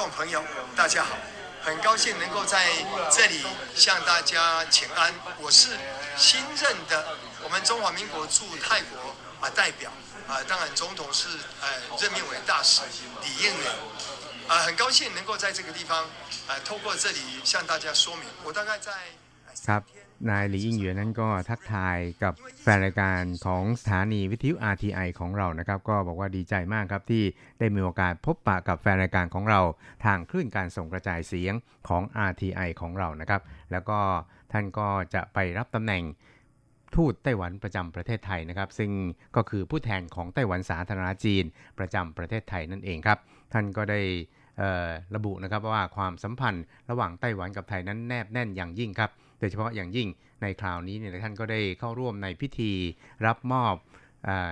[0.00, 0.42] 众朋友
[0.76, 1.16] 大家好
[1.62, 2.66] 很高兴能够在
[3.10, 3.44] 这里
[3.74, 5.76] 向大家请安我是
[6.16, 9.90] 新任的我们中华民国驻泰国啊代表
[10.26, 11.28] 啊当然总统是
[11.60, 11.68] 呃
[12.00, 12.82] 任命为大使
[13.22, 13.72] 李应元
[14.48, 16.04] 啊很高兴能够在这个地方
[16.46, 18.92] 啊透过这里向大家说明我大概在
[19.66, 27.23] ครับ นายหลีอิงเหวียนั้นก็ทักทายกับแฟนรายการของสถานีวิทยุ RTI ของเรานะครับ ก็บอกว่าดีใจมากครับที่
[27.59, 29.61] ได้มีโอกาสพบปะกับแฟนรายการของเรา
[30.05, 31.53] ทางคลื่นการส่งกระจายเสียง
[31.87, 33.41] ของ RTI ของเรานะครับ
[33.71, 33.99] แล้วก็
[34.51, 36.03] ท่านก็จะไปรับตำแหน่ง
[36.95, 38.91] ทูตไต้หวันประจำประเทศไทยนะครับ ซึ่ง
[39.35, 41.43] ก็คือผู้แทนของไต้หวันสาธารณจีน
[41.79, 43.19] ประจำประเทศไทยนั่นเองครับ
[43.53, 44.01] ท่านก็ได้
[45.15, 50.07] ระบุนะครับว่าความสัมพันธ์ระหว่างไต้หวันกับไทยนั้นแนบแน่นอย่างยิ่งครับ โดยเฉพาะอย่างยิ่ง
[50.41, 52.71] ในคราวนี้เนี่ยท่านก็ได้เข้าร่วมในพิธี
[53.25, 53.75] รับมอบ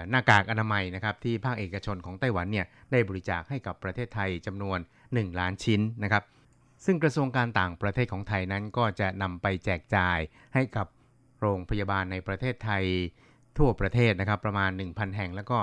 [0.09, 4.79] หน้ากากอนามัยนะครับที่ภาคเอกชนของไต้หวันเนี่ยได้บริจาคให้กับประเทศไทยจำนวน
[5.09, 6.23] 1 ล้านชิ้นนะครับ
[6.85, 10.19] ซึ่งกระทรวงการต่างประเทศของไทยนั้นก็จะนำไปแจกจ่าย
[10.53, 10.87] ให้กับ
[11.41, 12.83] โรงพยาบาลในประเทศไทย
[13.57, 15.59] ทั่วประเทศนะครับประมาณ 1,000 แห่ง แล้วก็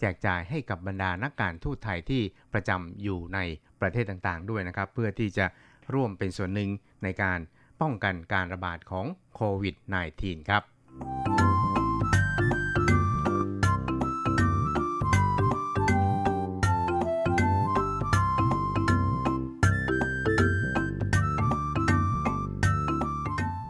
[0.00, 3.38] แจกจ่ายให้กับบรรดานักการทูตไทยที่ประจำอยู่ใน
[3.80, 5.46] ประเทศต่างๆ ด้วยนะครับ เพื่อที่จะ
[5.94, 6.70] ร่วมเป็นส่วนหนึ่ง
[7.04, 7.38] ในการ
[7.82, 9.76] ป้องกันการระบาดของโควิด
[10.12, 10.62] -19 ครับ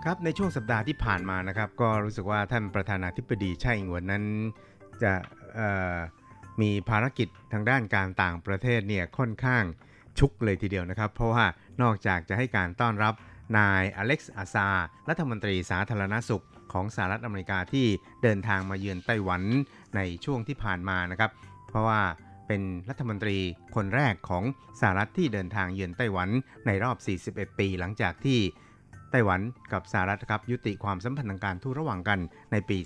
[0.04, 4.24] ครับในช่วงสัปดาห์ที่ผ่านมานะครับ ก็รู้สึกว่าท่านประธานาธิบดีไช่อิงหวนนั้น
[5.02, 5.12] จะ
[6.60, 9.64] มีภารกิจทางด้านการต่างประเทศเนี่ยค่อนข้าง
[10.18, 11.44] ชุกเลยทีเดียวนะครับ เพราะว่า
[11.82, 13.14] นอกจากจะให้การต้อนรับ
[13.56, 14.68] นายอเล็กซ์อาซา
[15.08, 17.86] รัฐมนตรีสาธารณสุขของสหรัฐอเมริกาที่
[18.22, 19.42] เดินทางมาเยือนไต้หวัน
[19.96, 21.30] ในช่วงที่ผ่านมานะครับ
[21.68, 22.00] เพราะว่า
[22.46, 23.38] เป็นรัฐมนตรี
[23.76, 24.44] คนแรกของ
[24.80, 26.28] สหรัฐที่เดินทางเยือนไต้หวัน
[26.66, 26.96] ในรอบ
[27.36, 28.38] 41 ปี หลังจากที่
[29.10, 29.40] ไต้หวัน
[29.72, 32.18] กับสหรัฐครับยุติความสัมพันธ์ทางการทูตระหว่างกัน
[32.52, 32.78] ในปี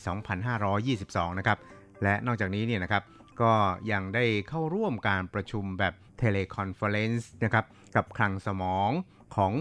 [0.65, 1.59] 2522 นะครับ
[2.03, 3.03] และนอกจากนี้เนี่ยนะครับ
[3.43, 3.53] ก็
[3.93, 8.91] ยังได้เข้าร่วมการประชุมแบบ teleconference นะครับกับคลังสมอง
[9.37, 9.53] ของ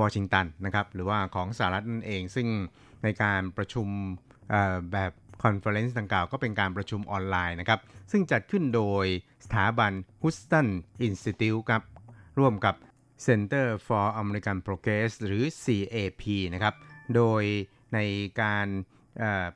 [0.00, 2.48] วอชิงตันนะครับหรือว่าของสหรัฐนั่นเอง ซึ่ง
[3.02, 3.88] ในการประชุม
[4.92, 5.12] แบบ
[5.42, 7.80] conference ดังกล่าวก็เป็นการประชุมออนไลน์นะครับ
[8.10, 9.04] ซึ่งจัดขึ้นโดย
[9.44, 9.92] สถาบัน
[10.22, 10.68] Houston
[11.06, 11.82] Institute ครับ
[12.38, 12.74] ร่วมกับ
[13.26, 16.22] Center for American Progress หรือ CAP
[16.54, 16.74] นะครับ
[17.14, 17.42] โดย
[17.94, 17.98] ใน
[18.42, 18.66] การ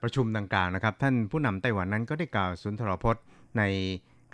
[0.03, 3.25] ประชุมดังกล่าวนะครับ ท่านผู้นำไต้หวันนั้นก็ได้กล่าวสุนทรพจน์
[3.59, 3.63] ใน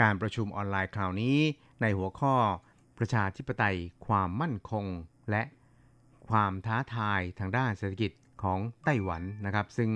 [0.02, 1.36] การประชุมออนไลน์คราวนี้
[1.82, 2.34] ในหัวข้อ
[2.98, 3.76] ประชาธิปไตย
[4.06, 4.84] ความมั่นคง
[5.30, 5.42] และ
[6.30, 8.10] ความท้าทายทางด้านเศรษฐกิจ
[8.42, 9.90] ของไต้หวันนะครับ ซึ่ง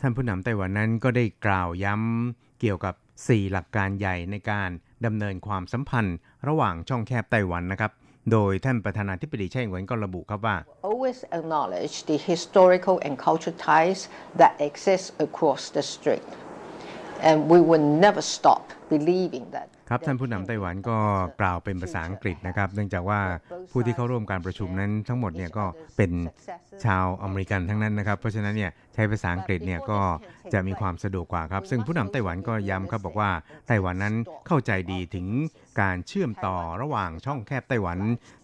[0.00, 2.94] ท่านผู้นำไต้หวันนั้นก็ได้กล่าวย้ำเกี่ยวกับ
[3.24, 4.70] 4 หลักการใหญ่ในการ
[5.06, 6.16] ดำเนินความสัมพันธ์
[6.48, 7.92] ระหว่างช่องแคบไต้หวันนะครับ
[8.32, 10.56] โดยท่านประธานาธิบดีไช่หวนก็ระบุครับว่า
[10.90, 14.00] always acknowledge the historical and cultural ties
[14.40, 16.26] that exist across the strait
[17.28, 18.62] and we will never stop
[18.94, 20.98] believing that ครับท่านผู้นำไต้หวันก็
[21.40, 23.20] กล่าวเป็นภาษาอังกฤษนะครับ เนื่องจากว่า
[23.70, 25.64] ผู้ที่เข้าร่วมการประชุมนั้นทั้งหมดเนี่ยก็
[25.96, 26.10] เป็น
[26.84, 30.00] ชาวอเมริกันทั้งนั้นนะครับ เพราะฉะนั้นเนี่ยใช้ภาษาอังกฤษเนี่ยก็
[30.52, 33.30] จะมีความสะดวกกว่าครับ ซึ่งผู้นำไต้หวันก็ย้ำครับบอกว่า
[33.66, 34.14] ไต้หวันนั้น
[34.46, 35.26] เข้าใจดีถึง
[35.80, 37.98] การเชื่อมต่อระหว่างช่องแคบไต้หวัน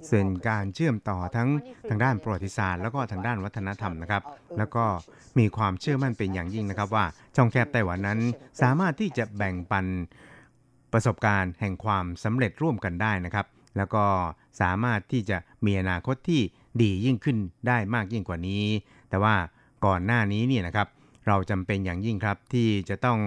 [0.09, 1.49] ส่วนการเชื่อมต่อทั้ง
[1.89, 4.23] ทางด้านประวัติศาสตร์ แล้วก็ทางด้านวัฒนธรรมนะครับ
[4.59, 4.85] แล้วก็
[5.39, 7.05] มีความเชื่อมั่นเป็นอย่างยิ่งนะครับว่า
[7.37, 8.21] ช่องแคบไต้หวันนั้น
[8.63, 9.87] สามารถที่จะแบ่งปัน
[10.95, 14.05] ประสบการณ์แห่งความสำเร็จร่วมกันได้นะครับ แล้วก็
[14.61, 15.37] สามารถที่จะ
[15.67, 16.41] มีอนาคตที่
[16.83, 17.37] ดียิ่งขึ้น
[17.69, 18.65] ได้มากยิ่งกว่านี้
[19.11, 19.35] แต่ว่า
[19.87, 20.89] ก่อนหน้านี้เนี่ยนะครับ
[21.29, 23.19] เราจำเป็นอย่างยิ่งครับที่จะต้อง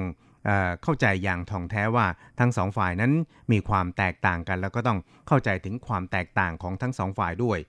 [0.46, 0.50] เอ
[0.84, 2.06] เข้าใจอย่างท่องแท้ว่า
[2.40, 3.12] ทั้งสองฝ่ายนั้น
[3.52, 7.60] มีความแตกต่างกัน แล้วก็ต้องเข้าใจถึงความแตกต่างของทั้งสองฝ่ายด้วย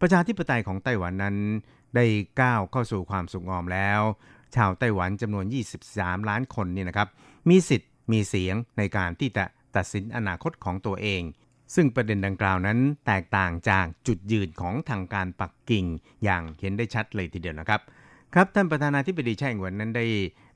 [0.00, 1.36] ประชาธิปไตยของไต้หวันนั้น
[1.96, 2.04] ได้
[2.40, 4.00] ก้าวเข้าสู่ความสุขงอมแล้ว
[4.56, 5.44] ชาวไต้หวันจำนวน
[5.86, 7.08] 23 ล้านคนนี่นะครับ
[7.48, 9.44] มีสิทธิ มีเสียงในการที่จะ
[9.76, 11.22] ตัดสินอนาคตของตัวเอง
[11.74, 15.84] ซึ่งประเด็นดังกล่าวนั้นแตกต่างจากจุดยืนของทางการปักกิ่ง
[16.24, 17.80] อย่างเห็นได้ชัดเลยทีเดียวนะครับ
[18.34, 20.06] ครับท่านประธานาธิบดีไช่หวนนั้นได้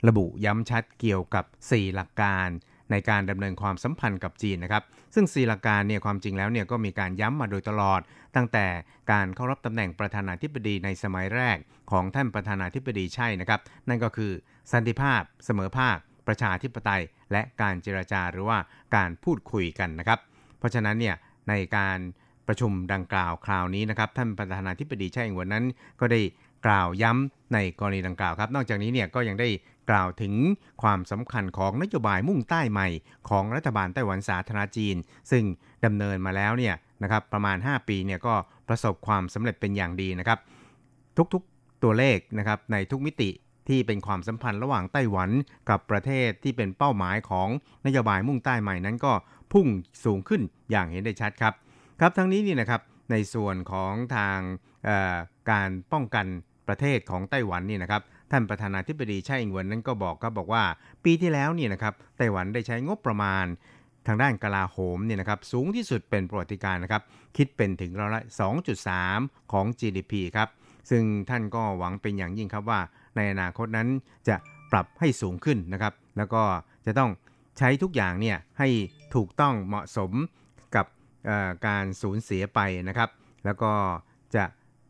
[0.07, 2.47] ระบุย้ำชัดเกี่ยวกับ 4 หลักการ
[2.91, 4.83] ในการดำเนินความสัมพันธ์กับจีนนะครับ
[5.15, 8.01] ซึ่งศรีลังการเนี่ยความจริงแล้วเนี่ยก็มีการย้ำมาโดยตลอด
[8.35, 8.65] ตั้งแต่
[9.11, 11.57] การเข้ารับตำแหน่งประธานาธิบดีในสมัยแรก
[11.91, 14.31] ของท่านประธานาธิบดีใช่นะครับ นั่นก็คือ
[14.71, 15.97] สันติภาพ เสมอภาค
[16.27, 17.01] ประชาธิปไตย
[17.31, 18.57] และการเจรจาหรือว่า
[18.95, 20.19] การพูดคุยกันนะครับ
[20.59, 21.15] เพราะฉะนั้นเนี่ย
[21.49, 21.99] ในการ
[22.47, 25.65] ประชุมดังกล่าวคราวนี้นะครับท่านประธานาธิบดีไช่อิงหวนนั้น
[25.99, 26.21] ก็ได้
[26.65, 29.49] กล่าวย้ำในกรณีดังกล่าวครับ นอกจากนี้เนี่ยก็ยังได้
[29.89, 30.33] กล่าวถึง
[30.81, 32.87] ความสำคัญของนโยบายมุ่งใต้ใหม่
[33.29, 34.95] ของรัฐบาลไต้หวันสาธารณจีน
[35.31, 35.43] ซึ่ง
[35.85, 38.33] ดำเนินมาแล้วเนี่ยนะครับประมาณ 5 ปีเนี่ยก็
[38.67, 40.39] ประสบความสำเร็จเป็นอย่างดีนะครับ
[41.33, 43.29] ทุกๆตัวเลขนะครับในทุกมิติ
[43.67, 45.29] ที่เป็นความสัมพันธ์ระหว่างไต้หวัน
[45.69, 47.47] กับประเทศที่เป็นเป้าหมายของ
[47.85, 49.13] นโยบายมุ่งใต้ใหม่นั้นก็
[49.53, 49.67] พุ่ง
[50.05, 50.41] สูงขึ้น
[50.71, 51.53] อย่างเห็นได้ชัดครับ
[51.99, 54.39] ครับทั้งนี้นี่นะครับในส่วนของทาง
[55.51, 56.25] การป้องกัน
[56.67, 58.01] ประเทศของไต้หวันนี่นะครับ
[58.31, 60.63] ท่านประธานาธิบดีไช่อิงเหวินนั้นก็บอกครับบอกว่า
[61.03, 63.45] ปีที่แล้วนี่นะครับไต้หวันได้ใช้งบประมาณ
[64.07, 67.03] ทางด้านกลาโหมเนี่ยนะครับสูงที่สุดเป็นประวัติการนะครับ
[67.37, 68.23] คิดเป็นถึงร้อยละ
[68.87, 70.49] 2.3 ของ GDP ครับ
[70.89, 72.79] ซึ่งท่านก็หวังเป็นอย่างยิ่งครับว่า
[73.15, 73.87] ในอนาคตนั้น
[74.27, 74.35] จะ
[74.71, 76.43] ปรับให้สูงขึ้นนะครับ แล้วก็
[76.85, 77.11] จะต้อง
[77.57, 78.69] ใช้ทุกอย่างเนี่ยให้
[79.15, 80.11] ถูกต้องเหมาะสม
[80.75, 80.85] กับ
[81.67, 83.09] การสูญเสียไปนะครับ
[83.45, 83.73] แล้วก็
[84.35, 84.45] จะ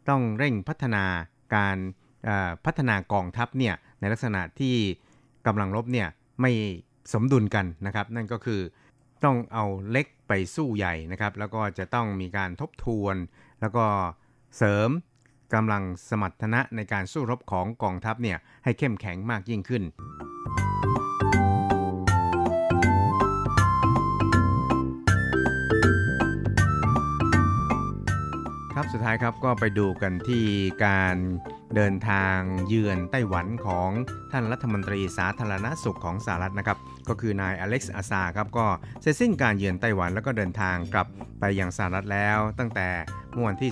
[0.09, 1.05] ต้องเร่งพัฒนา
[1.55, 1.77] การ
[2.65, 4.75] พัฒนากองทัพเนี่ยในลักษณะที่
[5.47, 6.07] กำลังรบเนี่ย
[6.41, 6.51] ไม่
[7.13, 8.61] สมดุลกันนะครับ นั่นก็คือ
[9.23, 13.15] ต้องเอาเล็กไปสู้ใหญ่นะครับ แล้วก็จะต้องมีการทบทวน
[13.61, 13.85] แล้วก็
[14.57, 14.89] เสริม
[15.53, 19.83] กำลังสมรรถนะในการสู้รบของกองทัพเนี่ยให้เข้มแข็งมากยิ่งขึ้น
[28.73, 30.43] ครับสุดท้ายครับก็ไปดูกันที่
[30.85, 31.17] การ
[31.75, 33.89] เดินทางเยือนไต้หวันของ
[34.31, 36.77] ท่านรัฐมนตรีสาธารณสุขของสหรัฐนะครับ
[37.09, 38.65] ก็คือนายอเล็กซ์อาซาครับก็
[39.01, 41.07] เสร็จสิ้นการเยือนไต้หวันแล้วก็เดินทางกลับ
[41.39, 42.89] ไปยังสหรัฐแล้ว ตั้งแต่
[43.31, 43.71] เมื่อวันที่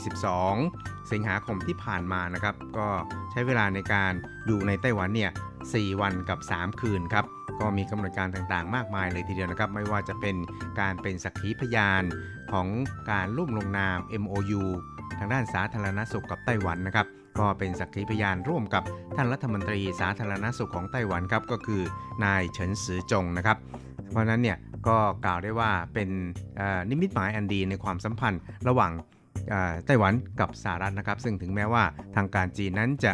[0.53, 2.87] 12 สิงหาคมที่ผ่านมานะครับ ก็
[3.31, 4.11] ใช้เวลาในการ
[4.47, 5.31] อยู่ในไต้หวันเนี่ย
[5.65, 7.25] 4วันกับ 3 คืนครับ
[7.59, 10.35] ก็มีกำหนดการต่างๆ มากมายเลยทีเดียวนะครับ ไม่ว่าจะเป็น
[10.79, 12.03] การเป็นสักขีพยาน
[12.51, 12.67] ของ
[13.11, 14.63] การร่วมลงนาม MOU
[15.19, 17.07] ทางด้านสาธารณสุขกับไต้หวันนะครับ
[17.39, 18.83] ก็เป็นสักขีพยานร่วมกับ
[19.15, 21.81] ท่านรัฐมนตรีสาธารณสุขของไต้หวันครับก็คือ
[22.23, 23.57] นายเฉินซือจงนะครับ
[24.09, 24.57] เพราะนั้นเนี่ย
[24.87, 26.09] ก็กล่าวได้ว่าเป็น
[26.89, 28.91] นิมิตหมายอันดีในความสัมพันธ์ระหว่าง
[29.85, 31.83] ไต้หวันกับสหรัฐนะครับ ซึ่งถึงแม้ว่า
[32.15, 33.13] ทางการจีนนั้นจะ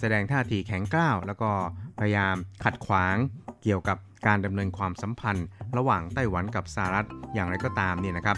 [0.00, 1.50] แสดงท่าทีแข็งกร้าว แล้วก็
[1.98, 2.34] พยายาม
[2.64, 3.16] ขัดขวาง
[3.62, 5.46] เกี่ยวกับการดำเนินความสัมพันธ์
[5.76, 8.36] ระหว่างไต้หวันกับสหรัฐอย่างไรก็ตามเนี่ยนะครับ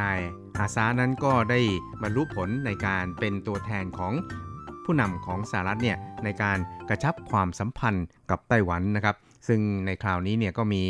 [0.00, 0.18] นาย
[0.58, 1.60] อาซานั้นก็ได้
[2.02, 4.12] บรรลุผลในการเป็นตัวแทนของ
[4.84, 9.16] ผู้นำของสหรัฐเนี่ยในการกระชับความสัมพันธ์กับไต้หวันนะครับ
[9.48, 10.82] ซึ่งในคราวนี้เนี่ยก็มี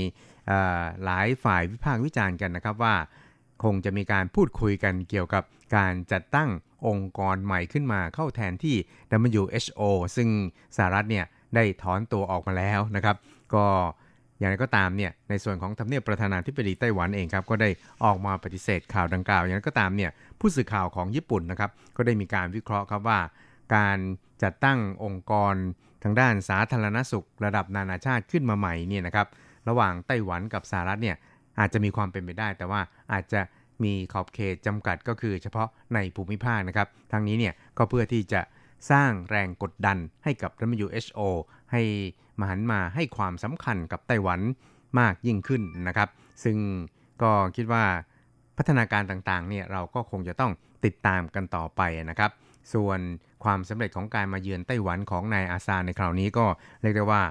[1.05, 2.95] หลายฝ่ายวิพากษ์วิจารณ์กันนะครับว่า
[3.65, 5.45] คงจะมีการพูดคุยกันเกี่ยวกับ
[5.77, 6.51] การจัดตั้ง
[6.87, 8.77] องค์กรใหม่ขึ้นมาเข้าแทนที่
[9.33, 9.83] WHO
[10.17, 10.29] ซึ่ง
[10.77, 13.17] สหรัฐเนี่ยได้ถอนตัวออกมาแล้วนะครับ
[13.55, 13.67] ก็
[14.39, 17.71] อย่างไรก็ตามเนี่ยในส่วนของทำเนียบประธานาธิบดีไต้หวันเองครับก็ได้
[18.05, 20.11] ออกมาปฏิเสธข่าวดังกล่าว อย่างไรก็ตามเนี่ย
[20.41, 23.21] ผู้สื่อข่าวของญี่ปุ่นนะครับก็ได้มีการวิเคราะห์ครับว่า
[23.75, 23.99] การ
[24.43, 25.55] จัดตั้งองค์กร
[26.05, 29.27] ทางด้านสาธารณสุข ระดับนานาชาติขึ้นมาใหม่เนี่ยนะครับ
[29.69, 31.17] ระหว่างไต้หวันกับสหรัฐเนี่ย
[31.61, 32.81] อาจจะมีความเป็นไปได้ แต่ว่า
[33.13, 33.41] อาจจะ
[33.85, 38.41] มีขอบเขตจำกัดก็คือเฉพาะในภูมิภาคนะครับทั้งนี้เนี่ยก็เพื่อที่จะ
[38.91, 41.21] สร้างแรงกดดันให้กับ WHO
[41.73, 41.83] ให้
[42.41, 44.41] มาหันมาให้ความสำคัญกับไต้หวัน
[44.99, 46.09] มากยิ่งขึ้นนะครับ
[46.45, 46.57] ซึ่ง
[47.23, 47.85] ก็คิดว่า
[48.57, 50.53] พัฒนาการต่างๆเนี่ยเราก็คงจะต้อง
[50.85, 52.31] ติดตามกันต่อไปนะครับ
[52.75, 53.01] ส่วน
[53.45, 56.47] ความสำเร็จของการมาเยือนไต้หวันของนายอาซาในคราวนี้ก็
[56.83, 57.23] เรียกได้ว่า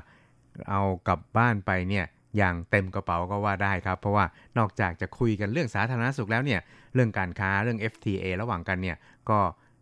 [0.69, 2.05] เอากลับบ้านไปเนี่ย
[2.37, 4.25] อย่างเต็มกระเป๋าก็ว่าได้ครับ เพราะว่า
[4.57, 6.61] นอกจากจะคุยกันเรื่องสาธารณสุขแล้วเนี่ย
[6.93, 8.97] เรื่องการค้าเรื่อง FTA ระหว่างกันเนี่ย
[9.29, 9.39] ก็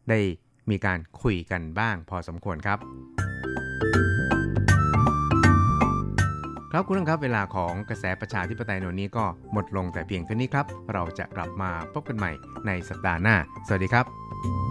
[0.10, 0.20] ได้
[0.70, 2.80] มีการคุยกันบ้างพอสมควรครับ
[6.72, 12.32] ครับคุณผู้ชมครับเวลาของกระแสประชาธิปไตยในวันนี้ก็หมดลงแต่เพียงเท่านี้ครับ เราจะกลับมาพบกันใหม่
[12.68, 13.36] ในสัปดาห์หน้า
[13.68, 14.71] สวัสดีครับ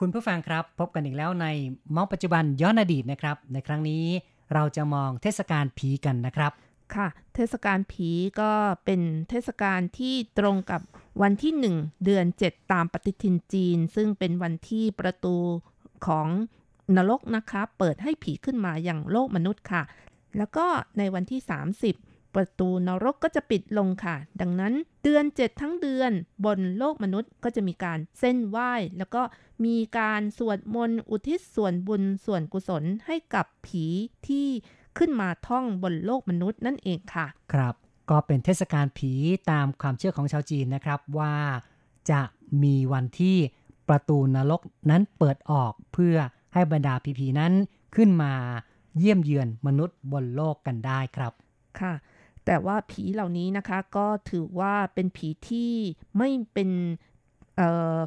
[0.00, 1.46] คุณผู้ฟังครับ พบกันอีกแล้วใน
[1.94, 4.04] มองปัจจุบันย้อนอดีตนะครับ ในครั้งนี้
[4.54, 6.52] เราจะมองเทศกาลผีกันนะครับ
[6.94, 8.50] ค่ะ เทศกาลผีก็
[8.84, 10.80] เป็นเทศกาลที่ตรงกับ
[11.22, 15.36] วันที่ 1 เดือน 7 ตามปฏิทินจีน ซึ่งเป็นวันที่ประตู
[16.06, 16.28] ของ
[16.96, 19.82] นรกนะคะเปิดให้ผีขึ้นมาอย่างโลกมนุษย์ค่ะ
[20.38, 20.66] แล้วก็
[20.98, 21.40] ในวันที่
[21.82, 26.12] 30 ประตูนรกก็จะปิดลงค่ะ ดังนั้นเดือน 7 ทั้งเดือน
[26.44, 29.22] บนโลกมนุษย์ก็จะมีการเส้นไหว้ แล้วก็
[29.64, 33.86] มีการสวดมนต์อุทิศส่วนบุญส่วนกุศลให้กับผี
[34.28, 34.46] ที่
[34.98, 37.74] ขึ้นมาท่องบนโลกมนุษย์นั่นเองค่ะ ครับ
[38.10, 39.12] ก็เป็นเทศกาลผี
[39.50, 41.34] ตามความเชื่อของชาวจีนนะครับว่า
[42.10, 42.22] จะ
[42.62, 43.36] มีวันที่
[43.88, 44.60] ประตูนรก
[44.90, 46.16] นั้นเปิดออกเพื่อ
[46.54, 47.52] ให้บรรดาผีๆนั้น
[47.96, 48.32] ขึ้นมา
[48.98, 51.32] เยี่ยมเยือนมนุษย์บนโลกกันได้ครับ
[51.80, 51.92] ค่ะ
[52.46, 55.72] แต่ว่าผีเหล่านี้นะคะก็ถือว่าเป็นผีที่
[56.18, 56.70] ไม่เป็น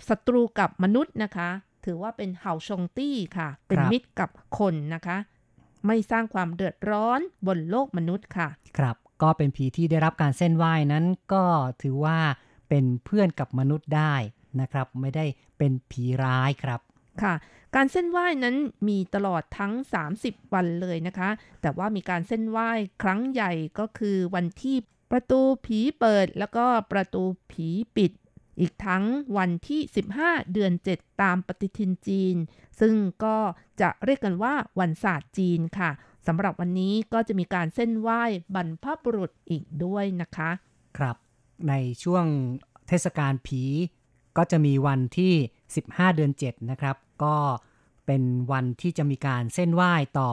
[0.09, 1.49] ศัตรูกับมนุษย์นะคะ
[1.85, 5.17] ถือว่าเป็นเห่าชงตี้ค่ะ เป็นมิตรกับคนนะคะ
[5.87, 11.43] ไม่สร้างความเดือดร้อนบนโลกมนุษย์ค่ะ ครับก็เป็นผีที่ได้รับการเส้นไหว้นั้นก็
[11.81, 12.17] ถือว่า
[12.69, 14.13] เป็นเพื่อนกับมนุษย์ได้
[14.61, 15.25] นะครับ ไม่ได้
[15.57, 16.79] เป็นผีร้ายครับ
[17.23, 17.33] ค่ะ
[17.75, 18.55] การเส้นไหว้นั้น
[18.87, 19.73] มีตลอดทั้ง
[20.13, 21.29] 30 วันเลยนะคะ
[21.61, 22.69] แต่ว่ามีการเส้นไหว้
[23.03, 24.77] ครั้งใหญ่ก็คือวันที่
[25.11, 28.11] ประตูผีเปิดแล้วก็ประตูผีปิด
[28.59, 29.03] อีกทั้ง
[29.37, 29.81] วันที่
[30.17, 32.35] 15 เดือน 7 ตามปฏิทินจีน
[32.79, 33.37] ซึ่งก็
[33.81, 35.89] จะเรียกกันว่าวันศาสตร์จีนค่ะ
[36.27, 38.23] สำหรับวันนี้ก็จะมีการเส้นไหว้
[38.55, 40.49] บรรพบุรุษอีกด้วยนะคะ
[40.97, 41.15] ครับ
[41.69, 42.25] ในช่วง
[42.87, 43.61] เทศกาลผี
[44.37, 45.33] ก็จะมีวันที่
[45.75, 47.35] 15 เดือน 7 นะครับ ก็
[48.05, 50.29] เป็นวันที่จะมีการเส้นไหว้ต่อ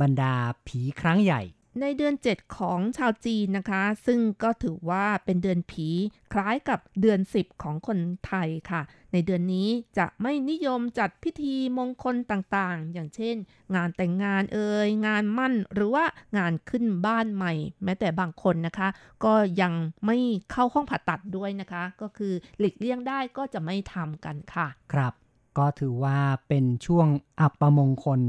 [0.00, 0.34] บรรดา
[0.66, 1.42] ผีครั้งใหญ่
[1.82, 5.88] ในเดือน 7 ของชาวจีนนะคะ ซึ่งก็ถือว่าเป็นเดือนผี
[6.32, 8.82] คล้ายกับเดือน 10 ของคนไทยค่ะ
[9.12, 9.68] ในเดือนนี้
[9.98, 13.36] จะไม่นิยมจัดพิธีมงคลต่างๆ อย่างเช่น
[13.74, 16.04] งานแต่งงานเอ่ยงานมั่นหรือว่า
[16.38, 17.52] งานขึ้นบ้านใหม่
[17.84, 18.88] แม้แต่บางคนนะคะ
[19.24, 19.72] ก็ยัง
[20.06, 20.16] ไม่
[20.50, 25.14] เข้าห้องผ่าตัดด้วยนะคะ ก็คือหลีกเลี่ยงได้ก็จะไม่ทำกันค่ะ ครับ
[25.58, 27.08] ก็ถือว่าเป็นช่วง
[27.40, 28.20] อัปมงคล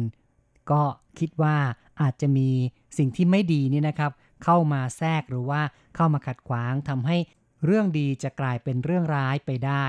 [0.72, 0.82] ก็
[1.20, 1.58] คิดว่า
[2.02, 2.50] อาจจะมี
[2.98, 4.12] สิ่งที่ไม่ดีนี่นะครับ
[4.44, 5.62] เข้ามาแทรกหรือว่า
[5.96, 7.18] เข้ามาขัดขวางทำให้
[7.66, 9.86] เรื่องดีจะกลายเป็นเรื่องร้ายไปได้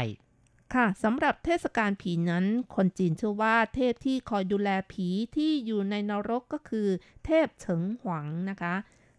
[0.75, 2.45] ค่ะสำหรับเทศกาลผีนั้น
[2.77, 6.89] คนจีนเชื่อว่าเทพที่คอยดูแลผีที่อยู่ในนรกก็คือ
[7.25, 8.75] เทพเฉิงหวังนะคะ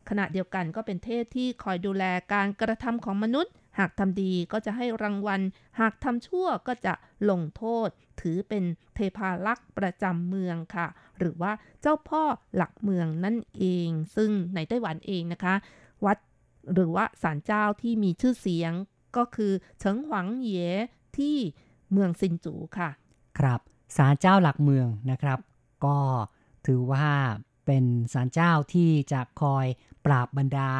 [0.09, 2.03] ขณะเดียวกันก็เป็นเทพที่คอยดูแล
[2.33, 5.41] การกระทำของมนุษย์ หากทำดีก็จะให้รางวัล
[5.79, 6.93] หากทำชั่วก็จะ
[7.29, 7.89] ลงโทษ
[8.21, 8.63] ถือเป็น
[8.95, 11.51] เทพาลักษ์ประจำเมืองค่ะ หรือว่า
[11.81, 12.23] เจ้าพ่อ
[12.55, 15.55] หลักเมืองนั่นเอง ซึ่งในไต้หวันเองนะคะ
[16.05, 16.17] วัด
[16.73, 18.73] หรือว่าศาลเจ้าที่มีชื่อเสียง
[19.17, 20.49] ก็คือเฉิงหวังเย
[21.17, 21.37] ที่
[21.91, 22.89] เมืองซินจูค่ะ
[23.39, 23.59] ครับ
[23.97, 25.39] ศาลเจ้าหลักเมืองนะครับ
[25.85, 25.97] ก็
[26.67, 27.07] ถือว่า
[27.65, 29.65] เป็นศาลเจ้าที่จะคอย
[30.05, 30.71] ปราบบรรดา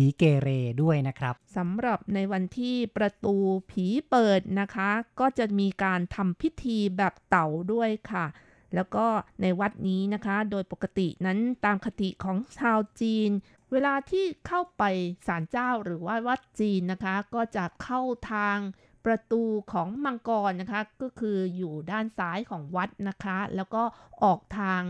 [0.00, 0.48] ผีเกเร
[0.82, 3.36] ด้วยนะครับสำหรับในวันที่ประตู
[3.70, 4.90] ผีเปิดนะคะ
[5.20, 8.26] ก็จะมีการทำพิธีแบบเต่าด้วยค่ะ
[8.74, 9.06] แล้วก็
[9.42, 13.30] ในวัดนี้นะคะ โดยปกตินั้นตามคติของชาวจีน
[13.72, 14.82] เวลาที่เข้าไป
[15.26, 18.58] ศาลเจ้าหรือว่าวัดจีนนะคะ ก็จะเข้าทาง
[19.04, 19.42] ประตู
[19.72, 23.82] ของมังกรนะคะ ก็คืออยู่ด้านซ้ายของวัดนะคะ แล้วก็
[24.22, 24.82] ออกทาง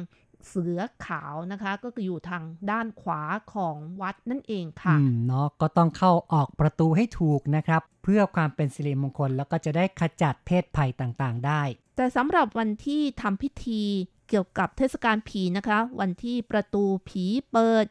[0.47, 3.23] เสือขาวนะคะ ก็คืออยู่ทางด้านขวา
[3.55, 11.63] ของวัดนั่นเองค่ะอืมเนาะก็ต้องเข้าออกประตูให้ถูกนะครับ เพื่อความเป็นสิริมงคลแล้วก็จะได้ขจัดเพศภัยต่างๆ ได้
[11.97, 13.83] แต่สำหรับวันที่ทำพิธี
[14.29, 17.87] เกี่ยวกับเทศกาลผีนะคะ วันที่ประตูผีเปิด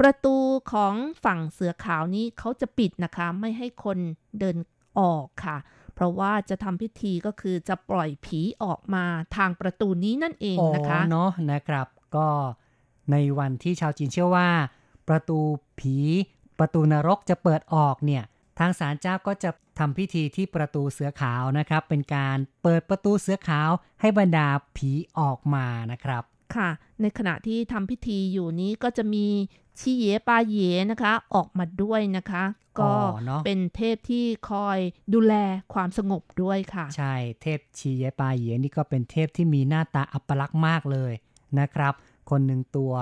[0.00, 0.36] ประตู
[0.72, 3.98] ของฝั่งเสือขาวนี้เขาจะปิดนะคะ ไม่ให้คน
[4.38, 4.56] เดิน
[4.98, 9.04] ออกค่ะเพ ราะว่าจะทำพิธีก็คือจะปล่อยผีออกมา
[9.36, 11.86] ทางประตูนี้นั่นเองนะคะอ๋อเนาะนะครับ
[12.16, 12.28] ก็
[13.10, 14.48] ในวันที่ชาวจีนเชื่อว่า
[15.08, 15.38] ประตู
[15.78, 15.96] ผี
[16.58, 18.24] ประตูนรกจะเปิดออกเนี่ย
[18.58, 23.70] ทางศาลเจ้าก็จะทำพิธีที่ประตูเสือขาวนะครับ เป็นการเปิดประตูเสือขาว
[24.00, 26.22] ให้บรรดาผีออกมานะครับ
[26.56, 26.70] ค่ะ
[27.00, 29.26] ในขณะที่ทำพิธีอยู่นี้ก็จะมี
[29.78, 30.56] ชีเยปาเย
[30.90, 32.44] นะคะ ออกมาด้วยนะคะ
[32.80, 32.92] ก็
[33.44, 34.78] เป็นเทพที่คอย
[35.14, 35.34] ดูแล
[35.74, 41.12] ความสงบด้วยค่ะ ใช่เทพชีเยปาเยนี่ก็เป็นเทพที่มีหน้าตาอัปลักษณ์มากเลย
[41.60, 41.94] นะครับ
[42.30, 42.92] คนหนึ่งตัว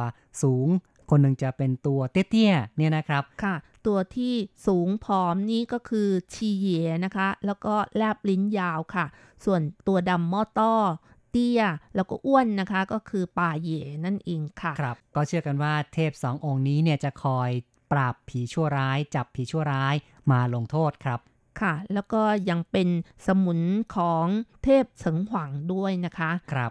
[0.42, 0.68] สูง
[1.10, 3.54] คนหนึ่งจะเป็นตัวเตี้ยๆเนี่ยนะครับค่ะ
[3.86, 4.34] ตัวที่
[4.66, 6.68] สูงผอมนี่ก็คือชีเย
[7.04, 9.06] นะคะ แล้วก็แลบลิ้นยาวค่ะ
[9.44, 11.62] ส่วนตัวดำมอต้อเตี้ย
[11.94, 17.50] แล้วก็อ้วนนะคะก็คือป่าเย่นั่นเองค่ะครับ ก็เชื่อกันว่าเทพสององค์นี้เนี่ยจะคอย
[17.92, 19.94] ปราบผีชั่วร้าย จับผีชั่วร้าย
[20.30, 21.20] มาลงโทษครับ
[21.60, 22.88] ค่ะ แล้วก็ยังเป็น
[23.26, 23.60] สมุน
[23.96, 24.26] ของ
[24.64, 26.70] เทพเฉิงหวังด้วยนะคะ ครับ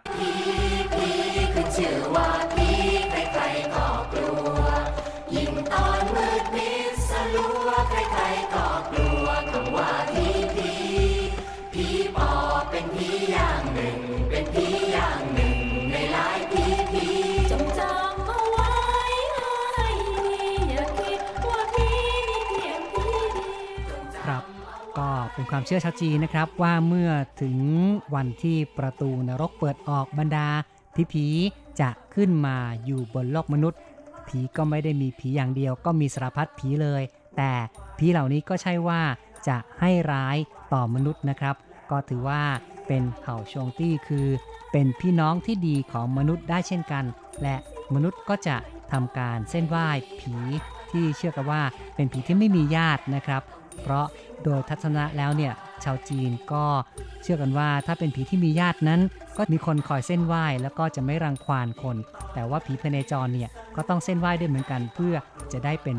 [25.50, 27.58] ความเชื่อชาวจีนนะครับว่าเมื่อถึง
[28.16, 30.48] วันที่ประตูนรกเปิดออกบรรดา
[30.96, 31.26] ผีผี
[31.80, 33.80] จะขึ้นมาอยู่บนโลกมนุษย์
[34.28, 37.02] ผีก็ไม่ได้มีผีอย่างเดียว ก็มีสารพัดผีเลย
[37.38, 37.52] แต่
[37.98, 39.02] ผีเหล่านี้ก็ใช่ว่า
[39.48, 40.38] จะให้ร้าย
[40.74, 41.56] ต่อมนุษย์นะครับ
[41.92, 42.42] ก็ถือว่า
[42.88, 44.28] เป็นเผ่าชงตี้คือ
[44.72, 47.06] เป็นพี่น้องที่ดีของมนุษย์ได้เช่นกัน
[47.42, 47.56] และ
[47.94, 48.56] มนุษย์ก็จะ
[48.92, 49.88] ทำการเส้นไหว้
[50.20, 50.34] ผี
[50.92, 51.62] ที่เชื่อกันว่า
[51.96, 53.42] เป็นผีที่ไม่มีญาตินะครับ
[53.82, 54.06] เพราะ
[54.44, 55.54] โดยทัศนะแล้วเนี่ย
[55.84, 56.66] ชาวจีนก็
[57.22, 59.02] เชื่อกันว่าถ้าเป็นผีที่มีญาตินั้น
[59.38, 61.98] ก็มีคนคอยเส้นไหว้แล้วก็จะไม่รังควานคน
[62.34, 65.16] แต่ว่าผีพเนจรเนี่ยก็ต้องเส้นไหว้ด้วยเหมือนกัน เพื่อ
[65.54, 65.98] จะได้เป็น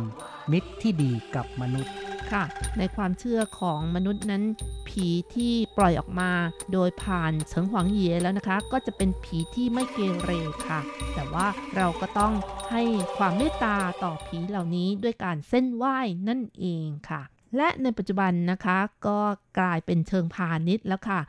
[0.53, 1.93] มิตรที่ดีกับมนุษย์
[2.33, 2.45] ค่ะ
[2.79, 4.43] ในความเชื่อของมนุษย์นั้น
[4.89, 6.31] ผีที่ปล่อยออกมา
[6.72, 10.33] โดยผ่านเฉิงหวังเย่แล้วนะคะ ก็จะเป็นผีที่ไม่เกเร
[10.68, 10.81] ค่ะ
[11.14, 12.33] แต่ว่าเราก็ต้อง
[12.70, 12.83] ให้
[13.16, 15.99] ความเมตตาต่อผีเหล่านี้ด้วยการเซ่นไหว้
[16.29, 17.22] นั่นเองค่ะ
[17.57, 19.19] และในปัจจุบันนะคะก็
[19.59, 21.21] กลายเป็นเชิงพาณิชย์แล้วค่ะ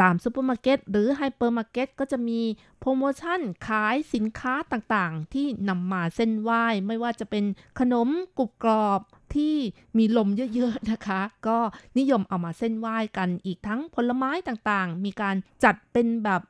[0.00, 2.40] ตามซูเปอร์มาร์เก็ตหรือไฮเปอร์มาร์เก็ตก็จะมี
[2.78, 7.44] โปรโมชั่นขายสินค้าต่างๆ ที่นำมาเซ่นไหว้ ไม่ว่าจะเป็น
[7.80, 8.08] ขนม
[8.38, 9.00] กรุบกรอบ
[9.34, 9.56] ที่
[9.98, 11.58] มีลมเยอะๆนะคะ ก็
[11.98, 16.42] นิยมเอามาเซ่นไหว้กันอีกทั้งผลไม้ต่างๆ มีการจัดเป็นแบบ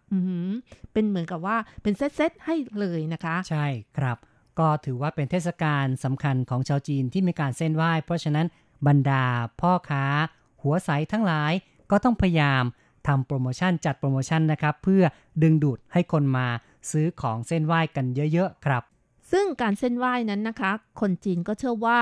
[0.92, 3.66] เป็นเหมือนกับว่าเป็นเซตๆให้เลยนะคะ ใช่
[3.98, 4.18] ครับ
[4.58, 8.46] ก็ถือว่าเป็นเทศกาลสำคัญของชาวจีนที่มีการเส้นไหว้ เพราะฉะนั้น
[8.86, 9.24] บรรดา
[9.60, 10.04] พ่อค้า
[10.62, 11.52] หัวใสทั้งหลาย
[11.90, 12.64] ก็ต้องพยายาม
[13.06, 15.02] ทำโปรโมชั่นจัดโปรโมชั่นนะครับ เพื่อ
[15.42, 16.46] ดึงดูดให้คนมา
[16.90, 18.82] ซื้อของเส้นไหว้กันเยอะๆครับ
[19.32, 22.00] ซึ่งการเส้นไหว้นั้นนะคะ คนจีนก็เชื่อว่า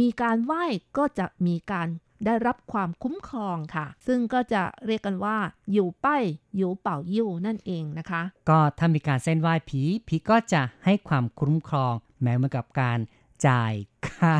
[0.00, 0.64] มีการไหว้
[0.96, 1.88] ก็จะมีการ
[2.26, 5.36] ได้รับความคุ้มครองค่ะ ซึ่งก็จะเรียกกันว่า
[5.72, 6.22] อยู่ป้าย
[6.56, 12.98] อยู่เป่ายิ้วนั่นเองนะคะ ก็ถ้ามีการเส้นไหว้ผีผีก็จะให้ความคุ้มครอง แม้เหมือนกับการ
[13.46, 13.72] จ่าย
[14.08, 14.34] ค่า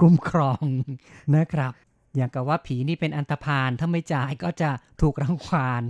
[0.00, 0.66] คุ้มครอง
[1.36, 1.72] นะครับ
[2.16, 4.70] อย่างกับว่าผีนี่เป็นอันตรพานถ้าไม่จ่ายก็จะ
[5.00, 5.84] ถูกรังควาน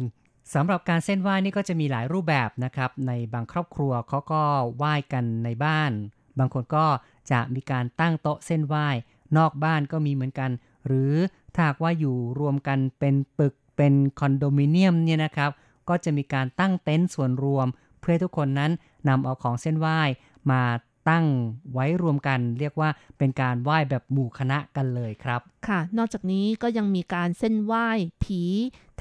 [0.55, 4.43] สำหรับการเส้นไหว้นี่ก็จะมีหลายรูปแบบนะครับ ในบางครอบครัวเขาก็
[4.77, 5.93] ไหว้กันในบ้าน
[6.39, 6.87] บางคนก็
[7.31, 8.89] จะมีการตั้งโต๊ะเส้นไหว้
[9.37, 10.51] นอกบ้านก็มีเหมือนกัน
[10.87, 11.15] หรือ
[11.55, 15.51] ถ้าว่าอยู่รวมกันเป็นปึกเป็นคอนโดมิเนียมเนี่ยนะครับ
[15.89, 17.67] ก็จะมีการตั้งเต็นท์ส่วนรวม
[18.01, 18.71] เพื่อทุกคนนั้น
[19.09, 20.01] นำเอาของเส้นไหว้
[20.51, 20.63] มา
[21.09, 21.25] ตั้ง
[21.73, 27.89] ไว้รวมกันเรียกว่าเป็นการไหว้แบบหมู่คณะกันเลยครับ ค่ะ นอกจากนี้ก็ยังมีการเส้นไหว้
[28.25, 28.43] ผี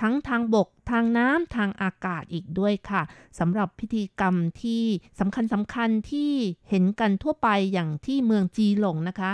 [0.01, 3.01] ทั้งทางบกทางน้ำทางอากาศอีกด้วยค่ะ
[3.39, 4.84] สำหรับพิธีกรรมที่
[5.20, 6.32] สำคัญสำคัญที่
[6.70, 9.32] เห็นกันทั่วไปอย่างที่เมืองจีหลงนะคะ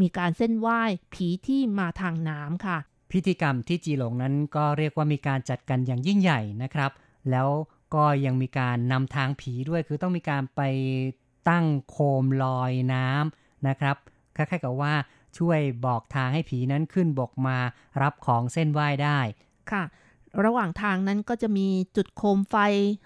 [0.00, 0.80] มีการเส้นไหว้
[1.14, 2.78] ผีที่มาทางน้ำค่ะ
[3.12, 6.90] พิธีกรรมที่จีหลงนั้นก็เรียกว่ามีการจัดกันอย่างยิ่งใหญ่นะครับ
[7.30, 7.48] แล้ว
[7.94, 10.60] ก็ยังมีการนำทางผีด้วยคือต้องมีการไป
[11.48, 13.96] ตั้งโคมลอยน้ำนะครับ
[14.36, 14.94] คล้ายๆกับว่า
[15.38, 17.58] ช่วยบอกทางให้ผีนั้นขึ้นบกมา
[18.02, 19.18] รับของเส้นไหว้ได้
[19.70, 19.84] ค่ะ
[20.44, 22.56] ระหว่างทางนั้นก็จะมีจุดโคมไฟ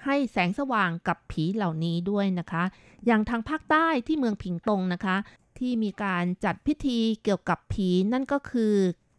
[0.04, 2.64] ให้แสงสว่างกับผีเหล่านี้ด้วยนะคะ
[3.06, 5.16] อย่างทางภาคใต้ที่เมืองผิงตงนะคะ
[5.58, 8.74] ที่มีการจัดพิธีเกี่ยวกับผีนั่นก็คือ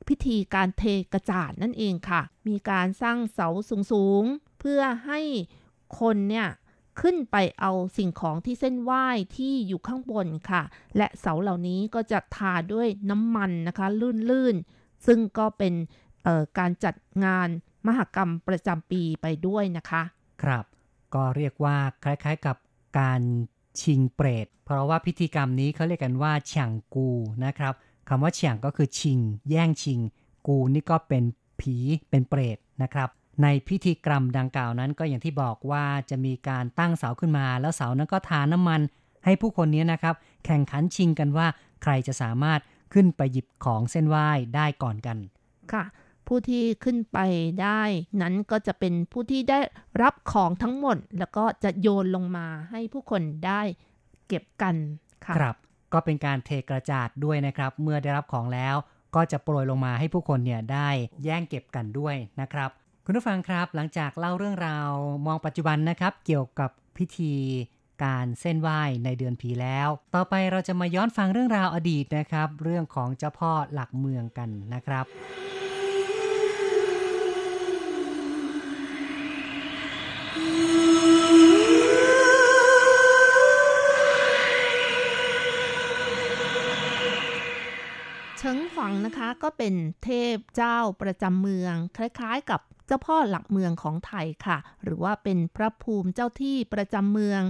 [0.07, 3.47] พิธีการเทกระจาดนั่นเองค่ะ มีการสร้างเสา
[3.91, 5.19] สูงๆ เพื่อให้
[5.99, 6.47] คนเนี่ย
[7.01, 9.05] ขึ้นไปเอาสิ่งของที่เส้นไหว้
[9.37, 10.61] ที่อยู่ข้างบนค่ะ
[10.97, 13.87] และเสาเหล่านี้ก็จะทาด้วยน้ำมันนะคะ
[14.29, 15.73] ลื่นๆ ซึ่งก็เป็น
[16.57, 16.95] การจัด
[17.25, 17.47] งาน
[17.87, 20.01] มหกรรมประจำปีไปด้วยนะคะ
[20.43, 20.65] ครับ
[21.13, 22.57] ก็เรียกว่าคล้ายๆกับ
[22.99, 23.21] การ
[23.81, 27.09] ชิงเปรต เพราะว่าพิธีกรรมนี้เขาเรียกกันว่าเฉียงกู
[27.45, 27.73] นะครับ
[28.09, 29.19] คำว่าเฉียงก็คือชิง
[29.49, 29.99] แย่งชิง
[30.47, 31.23] กูนี่ก็เป็น
[31.59, 31.75] ผี
[32.09, 33.09] เป็นเปรตนะครับ
[33.43, 38.81] ในพิธีกรรมดังกล่าวนั้นก็อย่างที่บอกว่าจะมีการตั้งเสาขึ้นมา แล้วเสานั้นก็ทาน้ำมัน
[39.25, 40.15] ให้ผู้คนนี้นะครับ
[40.45, 41.47] แข่งขันชิงกันว่า
[41.83, 42.59] ใครจะสามารถ
[42.93, 45.17] ขึ้นไปหยิบของเส้นไหว้ได้ก่อนกัน
[45.73, 45.83] ค่ะ
[46.27, 47.19] ผู้ที่ขึ้นไป
[47.61, 47.81] ได้
[48.21, 49.59] นั้นก็จะเป็นผู้ที่ได้
[50.01, 53.61] รับของทั้งหมด แล้วก็จะโยนลงมาให้ผู้คนได้
[54.27, 54.75] เก็บกัน
[55.25, 55.55] ค่ะครับ
[55.93, 58.75] ก็เป็นการเทกระจาดด้วยนะครับ เมื่อได้รับของแล้ว
[59.15, 60.89] ก็จะโปรยลงมาให้ผู้คนเนี่ยได้
[61.23, 62.69] แย่งเก็บกันด้วยนะครับ
[63.09, 64.91] คุณผู้ฟังครับ หลังจากเล่าเรื่องราว
[65.25, 67.33] มองปัจจุบันนะครับ เกี่ยวกับพิธี
[68.03, 75.05] การเส้นไหว้ในเดือนผีแล้ว ต่อไปเราจะมาย้อนฟังเรื่องราวอดีตนะครับ เรื่องของเจ้าพ่อหลักเมืองกันนะครับ
[88.41, 89.73] เฉิงหวังนะคะก็เป็น
[90.03, 97.41] เทพเจ้าประจำเมือง คล้ายๆ กับเจ้าพ่อหลักเมืองของไทยค่ะ หรือว่าเป็นพระภูมิเจ้าที่ประจำเมือง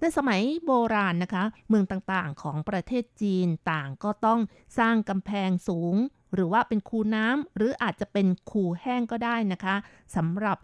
[0.00, 4.40] ในสมัยโบราณนะคะ เมืองต่างๆของประเทศจีนต่างก็ต้อง
[4.78, 5.94] สร้างกำแพงสูง
[6.34, 9.76] หรือว่าเป็นคูน้ำหรืออาจจะเป็นคูแห้งก็ได้นะคะ
[10.16, 10.58] สำหรับ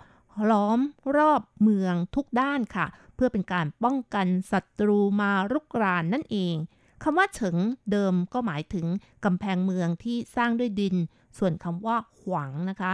[0.51, 0.79] ล้อม
[1.17, 6.57] รอบเมืองทุกด้านค่ะ เพื่อเป็นการป้องกันศัตรูมารุกรานนั่นเอง
[7.05, 7.57] คำว่าเฉิง
[7.93, 8.87] เดิมก็หมายถึง
[9.25, 10.97] กำแพงเมืองที่สร้างด้วยดิน
[11.39, 12.93] ส่วนคำว่าหวังนะคะ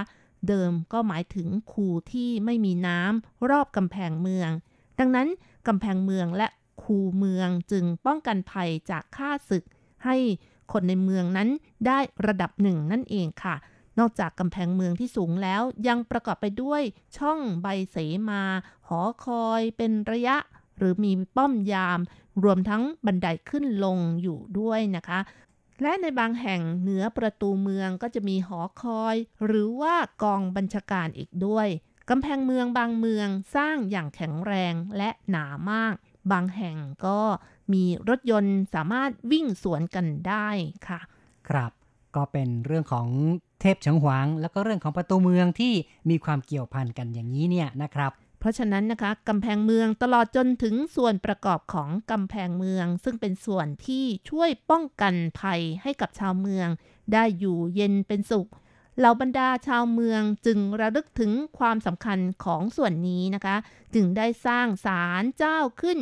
[0.48, 4.50] เดิมก็หมายถึงคูที่ไม่มีน้ำรอบกำแพงเมือง
[4.98, 5.28] ดังนั้น
[5.66, 6.48] กำแพงเมืองและ
[6.82, 9.64] คูเมืองจึงป้องกันภัยจากข้าศึก
[10.04, 10.16] ให้
[10.72, 11.48] คนในเมืองนั้น
[11.86, 13.56] ได้ระดับหนึ่งนั่นเองค่ะ
[13.98, 16.82] นอกจากกำแพงเมืองที่สูงแล้วยังประกอบไปด้วย
[17.16, 17.96] ช่องใบเส
[18.30, 18.42] มา
[18.88, 20.36] หอคอยเป็นระยะ
[20.78, 22.00] หรือมีป้อมยาม
[22.44, 25.20] รวมทั้งบันไดขึ้นลงอยู่ด้วยนะคะ
[25.82, 31.68] และในบางแห่งเหนือประตูเมืองก็จะมีหอคอย หรือว่ากองบัญชาการอีกด้วย
[32.10, 35.94] กำแพงเมืองบางเมืองสร้างอย่างแข็งแรงและหนามาก
[36.32, 36.76] บางแห่ง
[37.06, 37.20] ก็
[37.72, 40.48] มีรถยนต์สามารถวิ่งสวนกันได้
[40.88, 41.00] ค่ะ
[41.48, 41.72] ครับ
[42.16, 43.06] ก็เป็นเรื่องของ
[43.60, 45.72] เทพเฉิงหวาง แล้วก็เรื่องของประตูเมืองที่
[46.10, 56.68] มีความเกี่ยวพันกันอย่างนี้เนี่ยนะครับ เพราะฉะนั้นนะคะกำแพงเมืองตลอดจนถึงส่วนประกอบของกำแพงเมือง ซึ่งเป็นส่วนที่ช่วยป้องกันภัยให้กับชาวเมือง
[57.12, 58.48] ได้อยู่เย็นเป็นสุข
[58.98, 63.56] เหล่าบรรดาชาวเมืองจึงระลึกถึงความสำคัญของส่วนนี้นะคะ
[63.94, 65.98] จึงได้สร้างศาลเจ้าขึ้น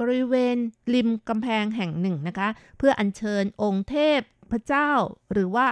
[0.00, 0.56] บริเวณ
[0.94, 2.48] ริมกำแพงแห่งหนึ่งนะคะ
[2.78, 4.20] เพื่ออัญเชิญองค์เทพ
[4.50, 4.90] พระเจ้า
[5.32, 5.66] หรือว่า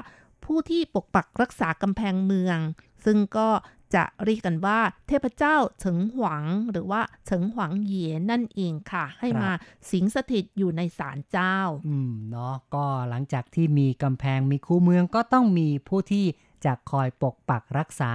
[0.45, 2.59] ผู้ที่ปกปักรักษากำแพงเมือง
[3.05, 3.49] ซึ่งก็
[3.95, 4.79] จะเรียกกันว่า
[5.09, 9.51] เทพเจ้าเฉิงหวังหรือว่าเฉิงหวังเหยียนั่นเองค่ะ ให้มา
[9.91, 11.57] สิงสถิตอยู่ในศาลเจ้า
[11.89, 16.27] อืมเนาะก็หลังจากที่มีกำแพงมีคูเมืองก็ต้องมีผู้ที่
[16.65, 18.13] จะคอยปกปักรักษา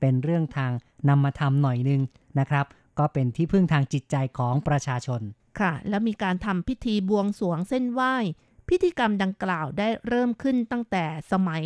[0.00, 0.72] เป็นเรื่องทาง
[1.08, 2.00] นำมาทำหน่อยนึง
[2.38, 2.66] นะครับ
[2.98, 5.20] ก็เป็นที่พึ่งทางจิตใจของประชาชน
[5.60, 8.14] ค่ะ แล้วมีการทำพิธีบวงสรวงเส้นไหว้
[8.74, 11.64] พิธีกรรมดังกล่าวได้เริ่มขึ้นตั้งแต่สมัย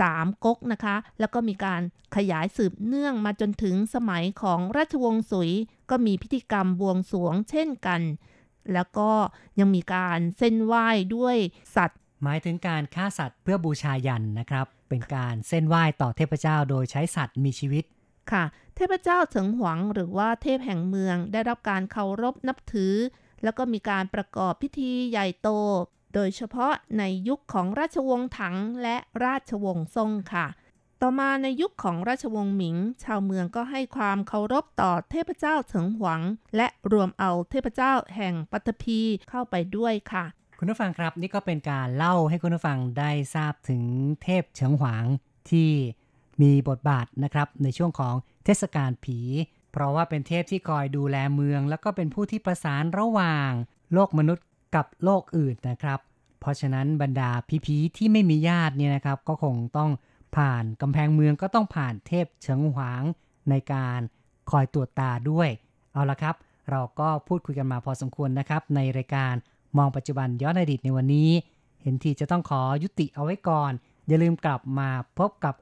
[0.00, 1.82] สามก๊กนะคะ แล้วก็มีการ
[2.16, 5.52] ขยายสืบเนื่องมาจนถึงสมัยของราชวงศ์สุย
[5.90, 8.00] ก็มีพิธีกรรมบวงสรวงเช่นกัน
[8.72, 9.10] แล้วก็
[9.58, 10.86] ยังมีการเส้นไหว้
[11.16, 11.36] ด้วย
[11.76, 17.84] สัตว์ หมายถึงการฆ่าสัตว์เพื่อบูชายันนะครับ เป็นการเส้นไหว้ต่อเทพเจ้าโดยใช้สัตว์มีชีวิต
[18.32, 18.44] ค่ะ
[18.76, 22.94] เทพเจ้าเฉิงหวังหรือว่าเทพแห่งเมืองได้รับการเคารพนับถือ
[23.44, 25.50] แล้วก็มีการประกอบพิธีใหญ่โต
[26.20, 30.46] โดยเฉพาะในยุคของราชวงศ์ถังและราชวงศ์ซ่งค่ะ
[31.02, 36.22] ต่อมาในยุคของราชวงศ์หมิง ชาวเมืองก็ให้ความเคารพต่อเทพเจ้าเฉิงหวัง
[36.56, 39.00] และรวมเอาเทพเจ้าแห่งปัตภี
[39.30, 40.24] เข้าไปด้วยค่ะ
[40.58, 43.82] คุณผู้ฟังครับนี่ก็เป็นการเล่าให้คุณผู้ฟังได้ทราบถึง
[44.22, 45.04] เทพเฉิงหวาง
[45.50, 45.70] ที่
[46.42, 48.14] มีบทบาทนะครับในช่วงของ
[48.44, 49.18] เทศกาลผี
[49.72, 53.50] เพราะว่าเป็นเทพที่คอยดูแลเมือง แล้วก็เป็นผู้ที่ประสานระหว่าง
[53.94, 56.00] โลกมนุษย์กับโลกอื่นนะครับ
[56.40, 57.30] เพราะฉะนั้นบรรดา
[57.66, 59.90] ผีๆที่ไม่มีญาติเนี่ยนะครับ ก็คงต้อง
[60.36, 63.02] ผ่านกำแพงเมืองก็ต้องผ่านเทพเฉิงหวาง
[63.50, 64.00] ในการ
[64.50, 65.48] คอยตรวจตาด้วย
[65.92, 66.34] เอาละครับ
[66.70, 69.34] เราก็พูดคุยกันมาพอสมควรนะครับ ในรายการ
[69.78, 71.30] มองปัจจุบันย้อนอดีตในวันนี้
[71.82, 73.72] เห็นทีจะต้องขอยุติเอาไว้ก่อน
[74.08, 75.54] อย่าลืมกลับมาพบกับ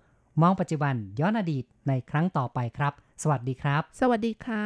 [0.42, 4.64] มองปัจจุบันย้อนอดีตในครั้งต่อไปครับ สวัสดีครับ สวัสดีค่ะ